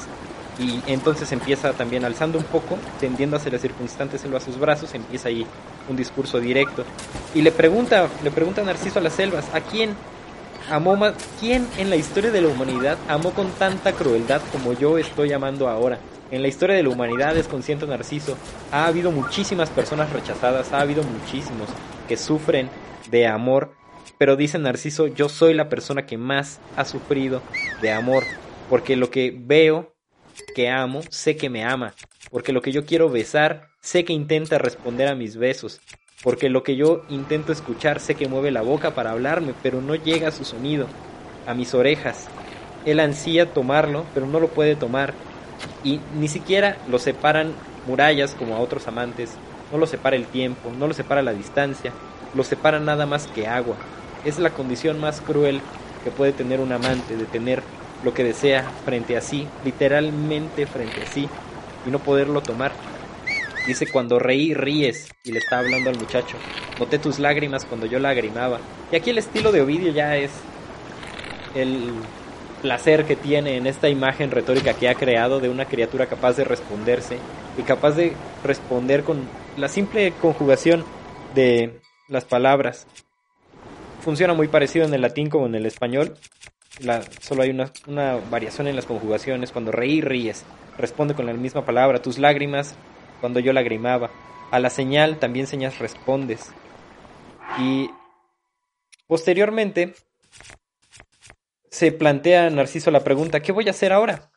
[0.58, 5.28] Y entonces empieza también alzando un poco, tendiendo hacia las circunstantes a sus brazos, empieza
[5.28, 5.46] ahí
[5.88, 6.84] un discurso directo.
[7.34, 9.96] Y le pregunta, le pregunta Narciso a las selvas, ¿a quién
[10.70, 14.98] amó más, quién en la historia de la humanidad amó con tanta crueldad como yo
[14.98, 15.98] estoy amando ahora?
[16.30, 18.36] En la historia de la humanidad, es consciente Narciso,
[18.70, 21.68] ha habido muchísimas personas rechazadas, ha habido muchísimos
[22.08, 22.70] que sufren
[23.10, 23.72] de amor,
[24.22, 27.42] pero dice Narciso, yo soy la persona que más ha sufrido
[27.80, 28.22] de amor,
[28.70, 29.96] porque lo que veo
[30.54, 31.94] que amo, sé que me ama,
[32.30, 35.80] porque lo que yo quiero besar, sé que intenta responder a mis besos,
[36.22, 39.96] porque lo que yo intento escuchar, sé que mueve la boca para hablarme, pero no
[39.96, 40.86] llega a su sonido,
[41.44, 42.28] a mis orejas.
[42.86, 45.14] Él ansía tomarlo, pero no lo puede tomar,
[45.82, 47.54] y ni siquiera lo separan
[47.88, 49.30] murallas como a otros amantes,
[49.72, 51.92] no lo separa el tiempo, no lo separa la distancia,
[52.36, 53.74] lo separa nada más que agua.
[54.24, 55.60] Es la condición más cruel
[56.04, 57.62] que puede tener un amante, de tener
[58.04, 61.28] lo que desea frente a sí, literalmente frente a sí,
[61.86, 62.72] y no poderlo tomar.
[63.66, 66.36] Dice, cuando reí, ríes, y le está hablando al muchacho.
[66.80, 68.58] Noté tus lágrimas cuando yo lagrimaba.
[68.90, 70.32] Y aquí el estilo de Ovidio ya es
[71.54, 71.92] el
[72.60, 76.44] placer que tiene en esta imagen retórica que ha creado de una criatura capaz de
[76.44, 77.18] responderse
[77.58, 80.84] y capaz de responder con la simple conjugación
[81.34, 82.86] de las palabras.
[84.02, 86.16] Funciona muy parecido en el latín como en el español.
[86.80, 89.52] La, solo hay una, una variación en las conjugaciones.
[89.52, 90.44] Cuando reí, ríes.
[90.76, 92.02] Responde con la misma palabra.
[92.02, 92.74] Tus lágrimas,
[93.20, 94.10] cuando yo lagrimaba.
[94.50, 96.50] A la señal también señas respondes.
[97.60, 97.90] Y
[99.06, 99.94] posteriormente
[101.70, 104.31] se plantea Narciso la pregunta, ¿qué voy a hacer ahora?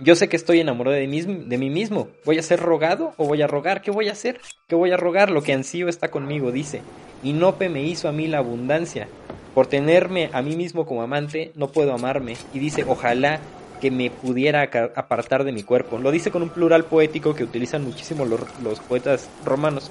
[0.00, 2.08] Yo sé que estoy enamorado de mí, de mí mismo.
[2.24, 3.82] ¿Voy a ser rogado o voy a rogar?
[3.82, 4.40] ¿Qué voy a hacer?
[4.68, 5.30] ¿Qué voy a rogar?
[5.30, 6.82] Lo que ansío está conmigo, dice.
[7.24, 9.08] Y Nope me hizo a mí la abundancia.
[9.54, 12.36] Por tenerme a mí mismo como amante, no puedo amarme.
[12.54, 13.40] Y dice, ojalá
[13.80, 15.98] que me pudiera apartar de mi cuerpo.
[15.98, 19.90] Lo dice con un plural poético que utilizan muchísimo los, los poetas romanos.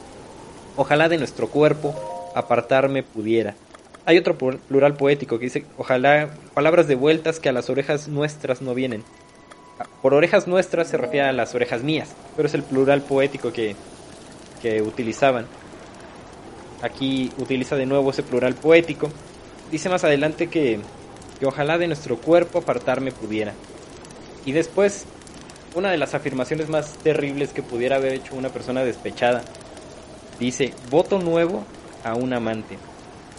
[0.78, 3.56] Ojalá de nuestro cuerpo apartarme pudiera.
[4.06, 8.62] Hay otro plural poético que dice, ojalá palabras de vueltas que a las orejas nuestras
[8.62, 9.04] no vienen.
[10.02, 13.76] Por orejas nuestras se refiere a las orejas mías, pero es el plural poético que,
[14.62, 15.48] que utilizaban.
[16.82, 19.10] Aquí utiliza de nuevo ese plural poético.
[19.72, 20.80] Dice más adelante que,
[21.40, 23.54] que ojalá de nuestro cuerpo apartarme pudiera.
[24.46, 25.06] Y después,
[25.74, 29.44] una de las afirmaciones más terribles que pudiera haber hecho una persona despechada.
[30.40, 31.64] Dice, voto nuevo
[32.04, 32.78] a un amante.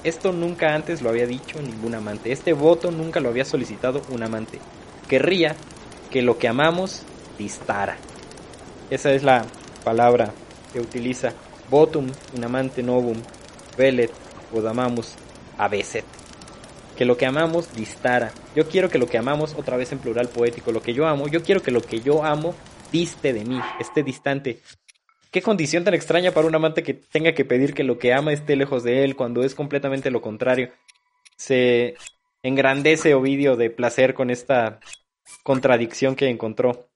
[0.05, 2.33] Esto nunca antes lo había dicho ningún amante.
[2.33, 4.59] Este voto nunca lo había solicitado un amante.
[5.09, 5.55] Querría
[6.11, 7.03] que lo que amamos
[7.39, 7.97] distara.
[8.91, 9.45] Esa es la
[9.85, 10.33] palabra
[10.73, 11.33] que utiliza
[11.71, 13.17] votum in amante novum
[13.77, 14.11] velet
[14.53, 15.15] odamamus
[15.57, 16.05] abeset.
[16.97, 18.33] Que lo que amamos distara.
[18.57, 21.29] Yo quiero que lo que amamos, otra vez en plural poético, lo que yo amo,
[21.29, 22.55] yo quiero que lo que yo amo
[22.91, 24.59] diste de mí, esté distante.
[25.31, 28.33] Qué condición tan extraña para un amante que tenga que pedir que lo que ama
[28.33, 30.71] esté lejos de él cuando es completamente lo contrario.
[31.37, 31.97] Se
[32.43, 34.81] engrandece Ovidio de placer con esta
[35.43, 36.89] contradicción que encontró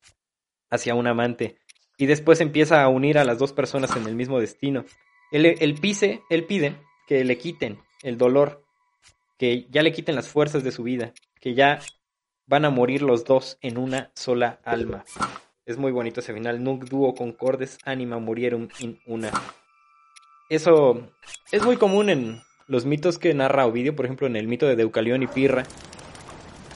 [0.71, 1.59] hacia un amante
[1.97, 4.85] y después empieza a unir a las dos personas en el mismo destino.
[5.31, 8.65] Él, pise, pide que le quiten el dolor,
[9.39, 11.79] que ya le quiten las fuerzas de su vida, que ya
[12.47, 15.05] van a morir los dos en una sola alma.
[15.65, 16.63] Es muy bonito ese final.
[16.63, 19.31] Nunc duo concordes anima murierum in una.
[20.49, 21.09] Eso
[21.51, 24.77] es muy común en los mitos que narra Ovidio, por ejemplo en el mito de
[24.77, 25.65] Deucalión y Pirra,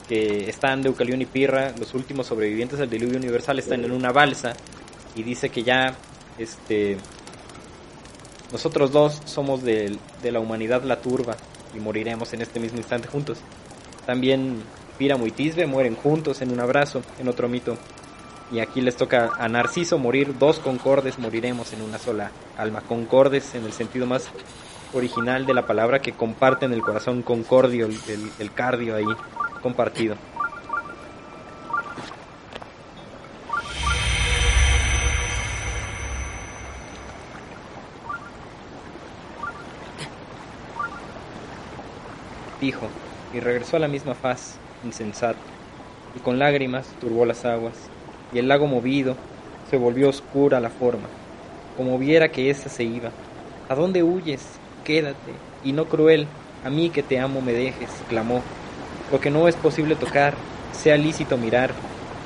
[0.08, 4.52] que están Deucalión y Pirra, los últimos sobrevivientes del diluvio universal están en una balsa
[5.14, 5.96] y dice que ya
[6.38, 6.96] este
[8.52, 11.36] nosotros dos somos de, de la humanidad la turba
[11.74, 13.38] y moriremos en este mismo instante juntos.
[14.06, 14.62] También
[14.98, 17.76] Píramo y Tisbe mueren juntos en un abrazo, en otro mito.
[18.52, 22.80] Y aquí les toca a Narciso morir, dos concordes moriremos en una sola alma.
[22.80, 24.28] Concordes en el sentido más
[24.92, 27.98] original de la palabra que comparten el corazón concordio, el,
[28.38, 29.04] el cardio ahí
[29.62, 30.16] compartido.
[42.60, 42.88] Dijo,
[43.32, 45.38] y regresó a la misma faz, insensato,
[46.16, 47.74] y con lágrimas turbó las aguas,
[48.32, 49.14] y el lago movido
[49.70, 51.08] se volvió oscura la forma,
[51.76, 53.10] como viera que ésta se iba.
[53.68, 54.58] ¿A dónde huyes?
[54.86, 55.32] Quédate,
[55.64, 56.28] y no cruel,
[56.64, 58.40] a mí que te amo me dejes, clamó,
[59.10, 60.34] lo que no es posible tocar,
[60.70, 61.72] sea lícito mirar,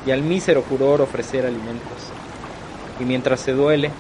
[0.05, 2.13] y al mísero furor ofrecer alimentos.
[3.01, 3.91] Y mientras se duele,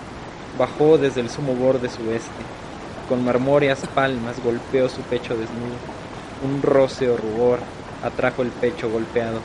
[0.58, 2.28] bajó desde el sumo borde sudeste,
[3.08, 5.78] con marmóreas palmas golpeó su pecho desnudo,
[6.44, 7.60] un roce o rubor
[8.04, 9.40] atrajo el pecho golpeado,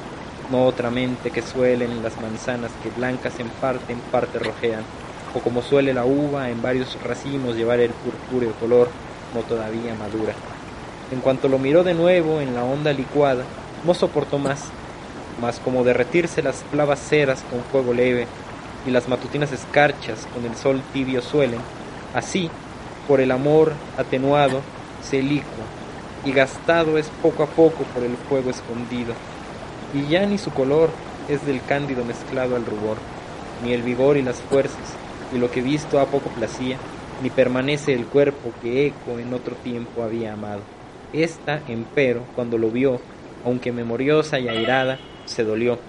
[0.52, 4.84] no otra mente que suelen las manzanas que blancas en parte en parte rojean,
[5.34, 8.90] o como suele la uva en varios racimos llevar el purpúreo color,
[9.34, 10.34] no todavía madura.
[11.12, 13.44] En cuanto lo miró de nuevo en la onda licuada,
[13.86, 14.66] no soportó más,
[15.42, 18.28] mas como derretirse las clavas ceras con fuego leve
[18.86, 21.60] y las matutinas escarchas con el sol tibio suelen,
[22.14, 22.50] así,
[23.08, 24.62] por el amor atenuado,
[25.08, 25.66] se licua,
[26.24, 29.14] y gastado es poco a poco por el fuego escondido,
[29.94, 30.90] y ya ni su color
[31.30, 32.98] es del cándido mezclado al rubor,
[33.64, 34.94] ni el vigor y las fuerzas,
[35.34, 36.78] y lo que visto a poco placía,
[37.22, 40.62] ni permanece el cuerpo que Eco en otro tiempo había amado.
[41.14, 43.00] Esta, empero, cuando lo vio,
[43.46, 45.80] aunque memoriosa y airada, se dolió.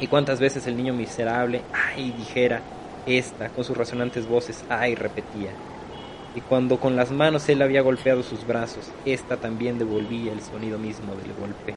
[0.00, 2.60] Y cuántas veces el niño miserable, ay, dijera,
[3.06, 5.50] esta, con sus resonantes voces, ay, repetía.
[6.34, 10.78] Y cuando con las manos él había golpeado sus brazos, esta también devolvía el sonido
[10.78, 11.74] mismo del golpe.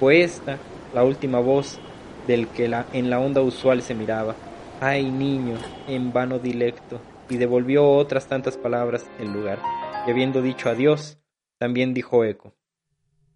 [0.00, 0.58] Fue esta
[0.94, 1.78] la última voz
[2.26, 4.34] del que la, en la onda usual se miraba.
[4.80, 5.56] Ay, niño,
[5.86, 7.00] en vano dilecto,
[7.32, 9.58] y devolvió otras tantas palabras en lugar.
[10.06, 11.18] Y habiendo dicho adiós,
[11.56, 12.54] también dijo eco.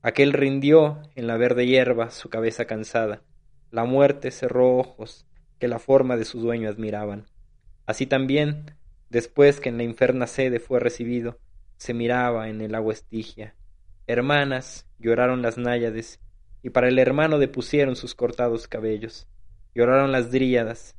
[0.02, 3.22] Aquel rindió en la verde hierba su cabeza cansada.
[3.70, 5.26] La muerte cerró ojos
[5.58, 7.24] que la forma de su dueño admiraban.
[7.86, 8.76] Así también,
[9.08, 11.38] después que en la inferna sede fue recibido,
[11.78, 13.54] se miraba en el agua estigia.
[14.06, 16.20] Hermanas, lloraron las náyades,
[16.62, 19.26] y para el hermano depusieron sus cortados cabellos.
[19.74, 20.96] Lloraron las dríadas.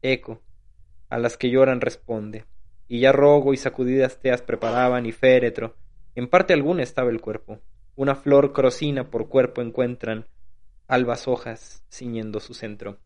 [0.00, 0.40] Eco,
[1.08, 2.44] a las que lloran responde.
[2.88, 5.76] Y ya rogo y sacudidas teas preparaban y féretro,
[6.14, 7.60] en parte alguna estaba el cuerpo.
[7.94, 10.26] Una flor crocina por cuerpo encuentran,
[10.86, 12.98] albas hojas ciñendo su centro.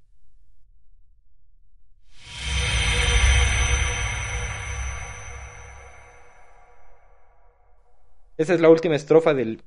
[8.39, 9.63] Esa es la última estrofa del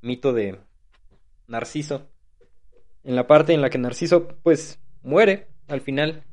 [0.00, 0.60] mito de
[1.48, 2.08] Narciso.
[3.02, 6.24] En la parte en la que Narciso pues muere al final,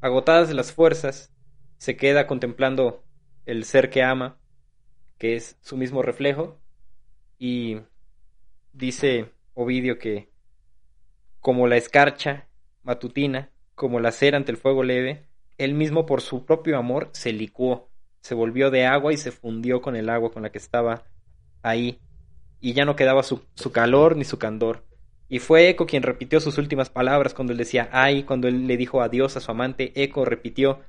[0.00, 1.32] agotadas las fuerzas,
[1.76, 3.04] se queda contemplando
[3.46, 4.38] el ser que ama
[5.18, 6.58] que es su mismo reflejo.
[7.38, 7.80] Y
[8.72, 10.30] dice Ovidio que
[11.40, 12.48] como la escarcha
[12.82, 17.32] matutina, como la cera ante el fuego leve, él mismo por su propio amor se
[17.32, 17.90] licuó,
[18.20, 21.04] se volvió de agua y se fundió con el agua con la que estaba
[21.62, 22.00] ahí,
[22.60, 24.84] y ya no quedaba su, su calor ni su candor.
[25.28, 28.76] Y fue Eco quien repitió sus últimas palabras cuando él decía ay, cuando él le
[28.76, 30.80] dijo adiós a su amante, Eco repitió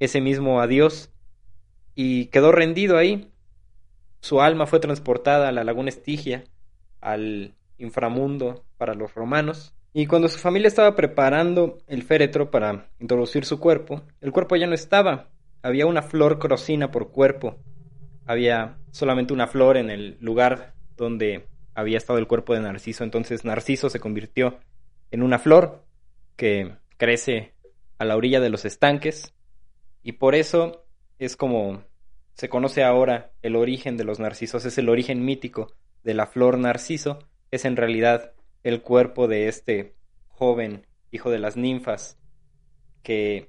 [0.00, 1.10] ese mismo adiós
[1.94, 3.30] y quedó rendido ahí,
[4.20, 6.44] su alma fue transportada a la laguna Estigia,
[7.00, 13.46] al inframundo para los romanos, y cuando su familia estaba preparando el féretro para introducir
[13.46, 15.30] su cuerpo, el cuerpo ya no estaba,
[15.62, 17.56] había una flor crocina por cuerpo,
[18.26, 21.46] había solamente una flor en el lugar donde
[21.76, 24.58] había estado el cuerpo de Narciso, entonces Narciso se convirtió
[25.10, 25.84] en una flor
[26.34, 27.54] que crece
[27.98, 29.34] a la orilla de los estanques
[30.02, 30.86] y por eso
[31.18, 31.84] es como
[32.34, 35.72] se conoce ahora el origen de los narcisos, es el origen mítico
[36.04, 37.18] de la flor narciso,
[37.50, 39.94] es en realidad el cuerpo de este
[40.28, 42.18] joven hijo de las ninfas
[43.02, 43.46] que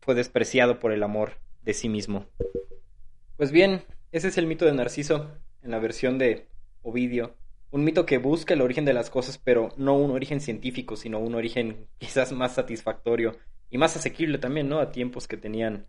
[0.00, 2.26] fue despreciado por el amor de sí mismo.
[3.36, 5.30] Pues bien, ese es el mito de Narciso
[5.62, 6.48] en la versión de
[6.82, 7.36] Ovidio,
[7.74, 11.18] un mito que busca el origen de las cosas, pero no un origen científico, sino
[11.18, 13.36] un origen quizás más satisfactorio
[13.68, 14.78] y más asequible también, ¿no?
[14.78, 15.86] A tiempos que tenían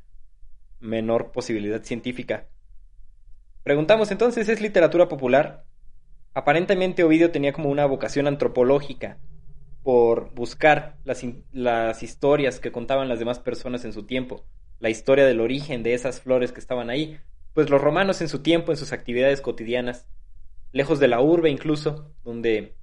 [0.79, 2.47] menor posibilidad científica.
[3.61, 5.63] Preguntamos entonces, ¿es literatura popular?
[6.33, 9.19] Aparentemente Ovidio tenía como una vocación antropológica
[9.83, 14.43] por buscar las, historias que contaban las demás personas en su tiempo,
[14.79, 17.19] la historia del origen de esas flores que estaban ahí,
[17.53, 20.07] pues los romanos en su tiempo, en sus actividades cotidianas,
[20.75, 22.75] lejos de la urbe incluso, donde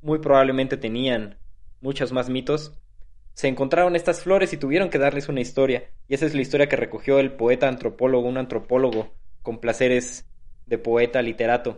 [0.00, 1.38] muy probablemente tenían
[1.82, 2.72] muchos más mitos,
[3.34, 6.66] se encontraron estas flores y tuvieron que darles una historia, y esa es la historia
[6.66, 9.12] que recogió el poeta antropólogo, un antropólogo
[9.42, 10.24] con placeres
[10.64, 11.76] de poeta literato.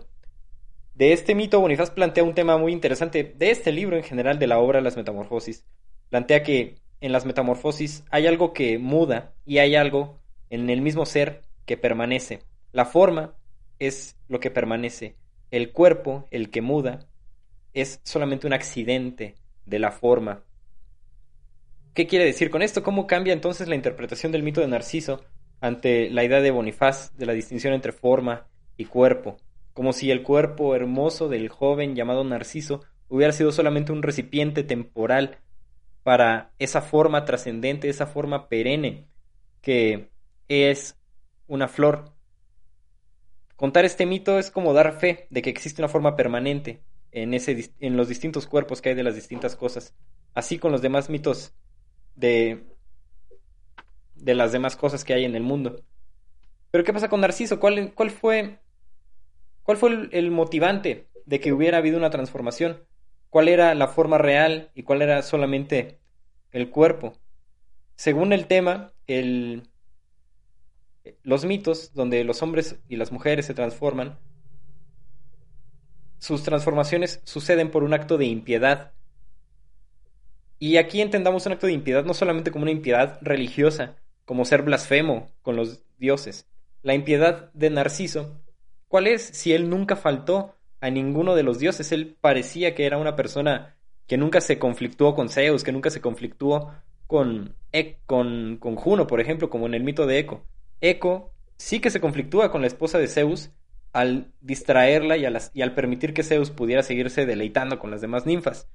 [0.94, 4.46] De este mito, Bonifaz plantea un tema muy interesante de este libro en general de
[4.46, 5.64] la obra Las Metamorfosis.
[6.08, 11.04] Plantea que en las metamorfosis hay algo que muda y hay algo en el mismo
[11.04, 12.44] ser que permanece.
[12.70, 13.34] La forma
[13.80, 15.16] es lo que permanece.
[15.50, 17.08] El cuerpo, el que muda,
[17.72, 19.34] es solamente un accidente
[19.66, 20.42] de la forma
[21.94, 22.84] ¿Qué quiere decir con esto?
[22.84, 25.24] ¿Cómo cambia entonces la interpretación del mito de Narciso
[25.60, 28.46] ante la idea de Bonifaz de la distinción entre forma
[28.76, 29.36] y cuerpo?
[29.78, 35.38] como si el cuerpo hermoso del joven llamado Narciso hubiera sido solamente un recipiente temporal
[36.02, 39.06] para esa forma trascendente, esa forma perenne
[39.62, 40.10] que
[40.48, 40.98] es
[41.46, 42.12] una flor.
[43.58, 46.80] Contar este mito es como dar fe de que existe una forma permanente
[47.10, 49.96] en, ese, en los distintos cuerpos que hay de las distintas cosas,
[50.32, 51.56] así con los demás mitos
[52.14, 52.62] de,
[54.14, 55.82] de las demás cosas que hay en el mundo.
[56.70, 57.58] Pero ¿qué pasa con Narciso?
[57.58, 58.60] ¿Cuál, fue,
[59.64, 62.84] cuál fue el motivante de que hubiera habido una transformación?
[63.28, 65.98] ¿Cuál era la forma real y cuál era solamente
[66.52, 67.18] el cuerpo?
[67.96, 69.68] Según el tema, el,
[71.22, 74.18] los mitos donde los hombres y las mujeres se transforman,
[76.18, 78.92] sus transformaciones suceden por un acto de impiedad.
[80.58, 84.62] Y aquí entendamos un acto de impiedad no solamente como una impiedad religiosa, como ser
[84.62, 86.48] blasfemo con los dioses.
[86.82, 88.40] La impiedad de Narciso,
[88.88, 91.92] ¿cuál es si él nunca faltó a ninguno de los dioses?
[91.92, 96.00] Él parecía que era una persona que nunca se conflictuó con Zeus, que nunca se
[96.00, 96.72] conflictuó
[97.06, 97.54] con,
[98.06, 100.44] con, con Juno, por ejemplo, como en el mito de Eco.
[100.80, 103.50] Eco sí que se conflictúa con la esposa de Zeus
[103.92, 108.68] al distraerla y, al permitir que Zeus pudiera seguirse deleitando con las demás ninfas.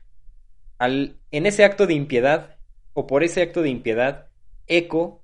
[0.80, 2.58] Al, en ese acto de impiedad,
[2.94, 4.28] o por ese acto de impiedad,
[4.68, 5.24] Eco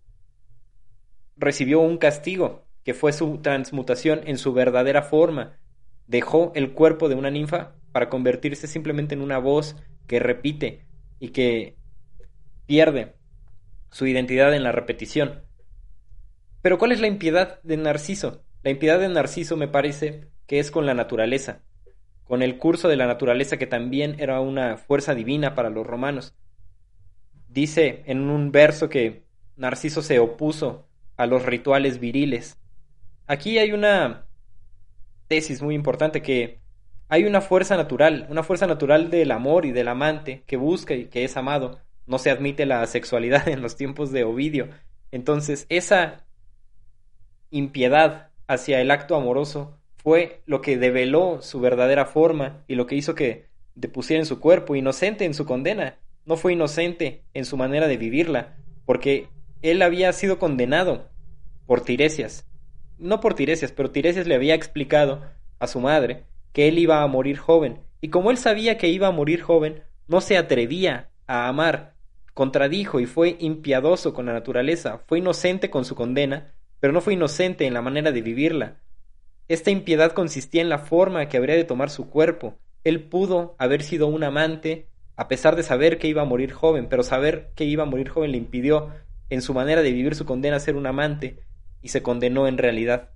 [1.36, 5.58] recibió un castigo, que fue su transmutación en su verdadera forma.
[6.08, 9.76] Dejó el cuerpo de una ninfa para convertirse simplemente en una voz
[10.08, 10.86] que repite
[11.20, 11.76] y que
[12.66, 13.16] pierde
[13.92, 15.42] su identidad en la repetición.
[16.62, 18.44] Pero ¿cuál es la impiedad de Narciso?
[18.64, 21.62] La impiedad de Narciso me parece que es con la naturaleza,
[22.24, 26.36] con el curso de la naturaleza que también era una fuerza divina para los romanos.
[27.48, 29.24] Dice en un verso que
[29.56, 30.88] Narciso se opuso
[31.18, 32.58] a los rituales viriles.
[33.28, 34.26] Aquí hay una
[35.28, 36.60] tesis muy importante que
[37.08, 41.06] hay una fuerza natural, una fuerza natural del amor y del amante que busca y
[41.06, 41.80] que es amado.
[42.06, 44.70] No se admite la sexualidad en los tiempos de Ovidio.
[45.12, 46.26] Entonces, esa
[47.52, 52.96] impiedad hacia el acto amoroso fue lo que develó su verdadera forma y lo que
[52.96, 55.98] hizo que depusiera en su cuerpo, inocente en su condena.
[56.26, 59.28] No fue inocente en su manera de vivirla, porque
[59.62, 61.10] él había sido condenado
[61.66, 62.46] por Tiresias.
[62.98, 65.22] No por Tiresias, pero Tiresias le había explicado
[65.60, 66.24] a su madre
[66.54, 69.84] que él iba a morir joven, y como él sabía que iba a morir joven,
[70.08, 71.94] no se atrevía a amar,
[72.34, 77.14] contradijo y fue impiadoso con la naturaleza, fue inocente con su condena, pero no fue
[77.14, 78.78] inocente en la manera de vivirla.
[79.48, 82.58] Esta impiedad consistía en la forma que habría de tomar su cuerpo.
[82.84, 86.88] Él pudo haber sido un amante, a pesar de saber que iba a morir joven,
[86.88, 88.90] pero saber que iba a morir joven le impidió,
[89.30, 91.40] en su manera de vivir su condena, ser un amante,
[91.82, 93.10] y se condenó en realidad.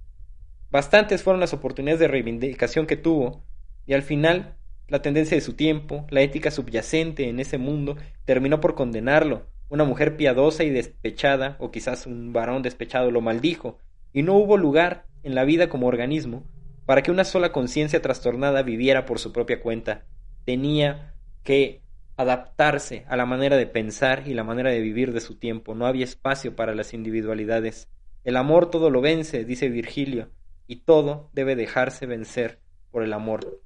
[0.69, 3.43] Bastantes fueron las oportunidades de reivindicación que tuvo,
[3.85, 4.55] y al final
[4.87, 7.95] la tendencia de su tiempo, la ética subyacente en ese mundo,
[8.25, 13.79] terminó por condenarlo, una mujer piadosa y despechada, o quizás un varón despechado, lo maldijo,
[14.13, 16.45] y no hubo lugar en la vida como organismo
[16.85, 20.05] para que una sola conciencia trastornada viviera por su propia cuenta.
[20.45, 21.81] Tenía que
[22.17, 25.75] adaptarse a la manera de pensar y la manera de vivir de su tiempo.
[25.75, 27.89] No había espacio para las individualidades.
[28.23, 30.29] El amor todo lo vence, dice Virgilio,
[30.67, 32.59] y todo debe dejarse vencer
[32.91, 33.61] por el amor.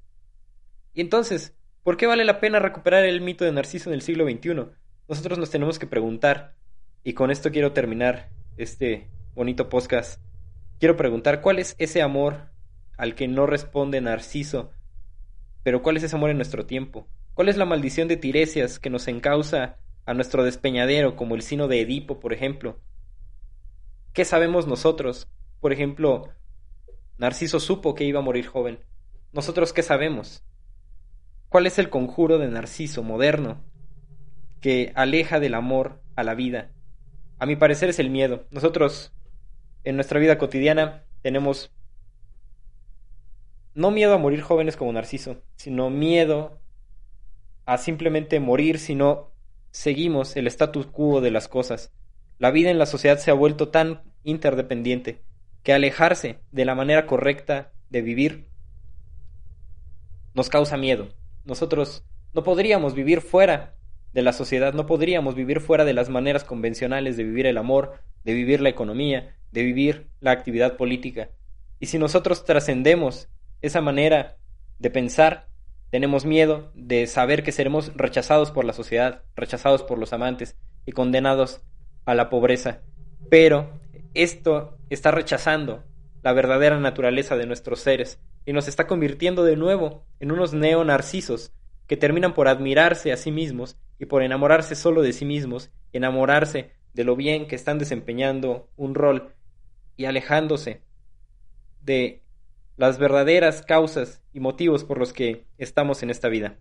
[0.94, 4.24] Y entonces, ¿por qué vale la pena recuperar el mito de Narciso en el siglo
[4.28, 4.70] XXI?
[5.08, 6.54] Nosotros nos tenemos que preguntar,
[7.02, 8.28] y con esto quiero terminar
[8.58, 10.20] este bonito podcast,
[10.78, 12.50] quiero preguntar cuál es ese amor
[12.98, 14.70] al que no responde Narciso,
[15.62, 18.90] pero cuál es ese amor en nuestro tiempo, cuál es la maldición de Tiresias que
[18.90, 22.80] nos encausa a nuestro despeñadero, como el sino de Edipo, por ejemplo.
[24.12, 25.28] ¿Qué sabemos nosotros?
[25.60, 26.28] Por ejemplo,
[27.16, 28.80] Narciso supo que iba a morir joven.
[29.32, 30.44] ¿Nosotros qué sabemos?
[31.48, 33.64] ¿Cuál es el conjuro de Narciso moderno?
[34.60, 36.70] Que aleja del amor a la vida.
[37.38, 38.46] A mi parecer es el miedo.
[38.50, 39.12] Nosotros
[39.84, 41.72] en nuestra vida cotidiana tenemos
[43.74, 46.60] no miedo a morir jóvenes como Narciso, sino miedo
[47.64, 49.30] a simplemente morir si no
[49.70, 51.92] seguimos el status quo de las cosas.
[52.38, 55.22] La vida en la sociedad se ha vuelto tan interdependiente
[55.62, 58.48] que alejarse de la manera correcta de vivir
[60.34, 61.08] nos causa miedo.
[61.44, 62.04] Nosotros
[62.34, 63.77] no podríamos vivir fuera
[64.12, 64.74] de la sociedad.
[64.74, 68.68] No podríamos vivir fuera de las maneras convencionales de vivir el amor, de vivir la
[68.68, 71.30] economía, de vivir la actividad política.
[71.80, 73.28] Y si nosotros trascendemos
[73.62, 74.36] esa manera
[74.78, 75.48] de pensar,
[75.90, 80.92] tenemos miedo de saber que seremos rechazados por la sociedad, rechazados por los amantes y
[80.92, 81.62] condenados
[82.04, 82.82] a la pobreza.
[83.30, 83.80] Pero
[84.14, 85.84] esto está rechazando
[86.22, 91.52] la verdadera naturaleza de nuestros seres y nos está convirtiendo de nuevo en unos neonarcisos
[91.86, 96.72] que terminan por admirarse a sí mismos y por enamorarse solo de sí mismos, enamorarse
[96.94, 99.34] de lo bien que están desempeñando un rol
[99.96, 100.82] y alejándose
[101.82, 102.22] de
[102.76, 106.56] las verdaderas causas y motivos por los que estamos en esta vida.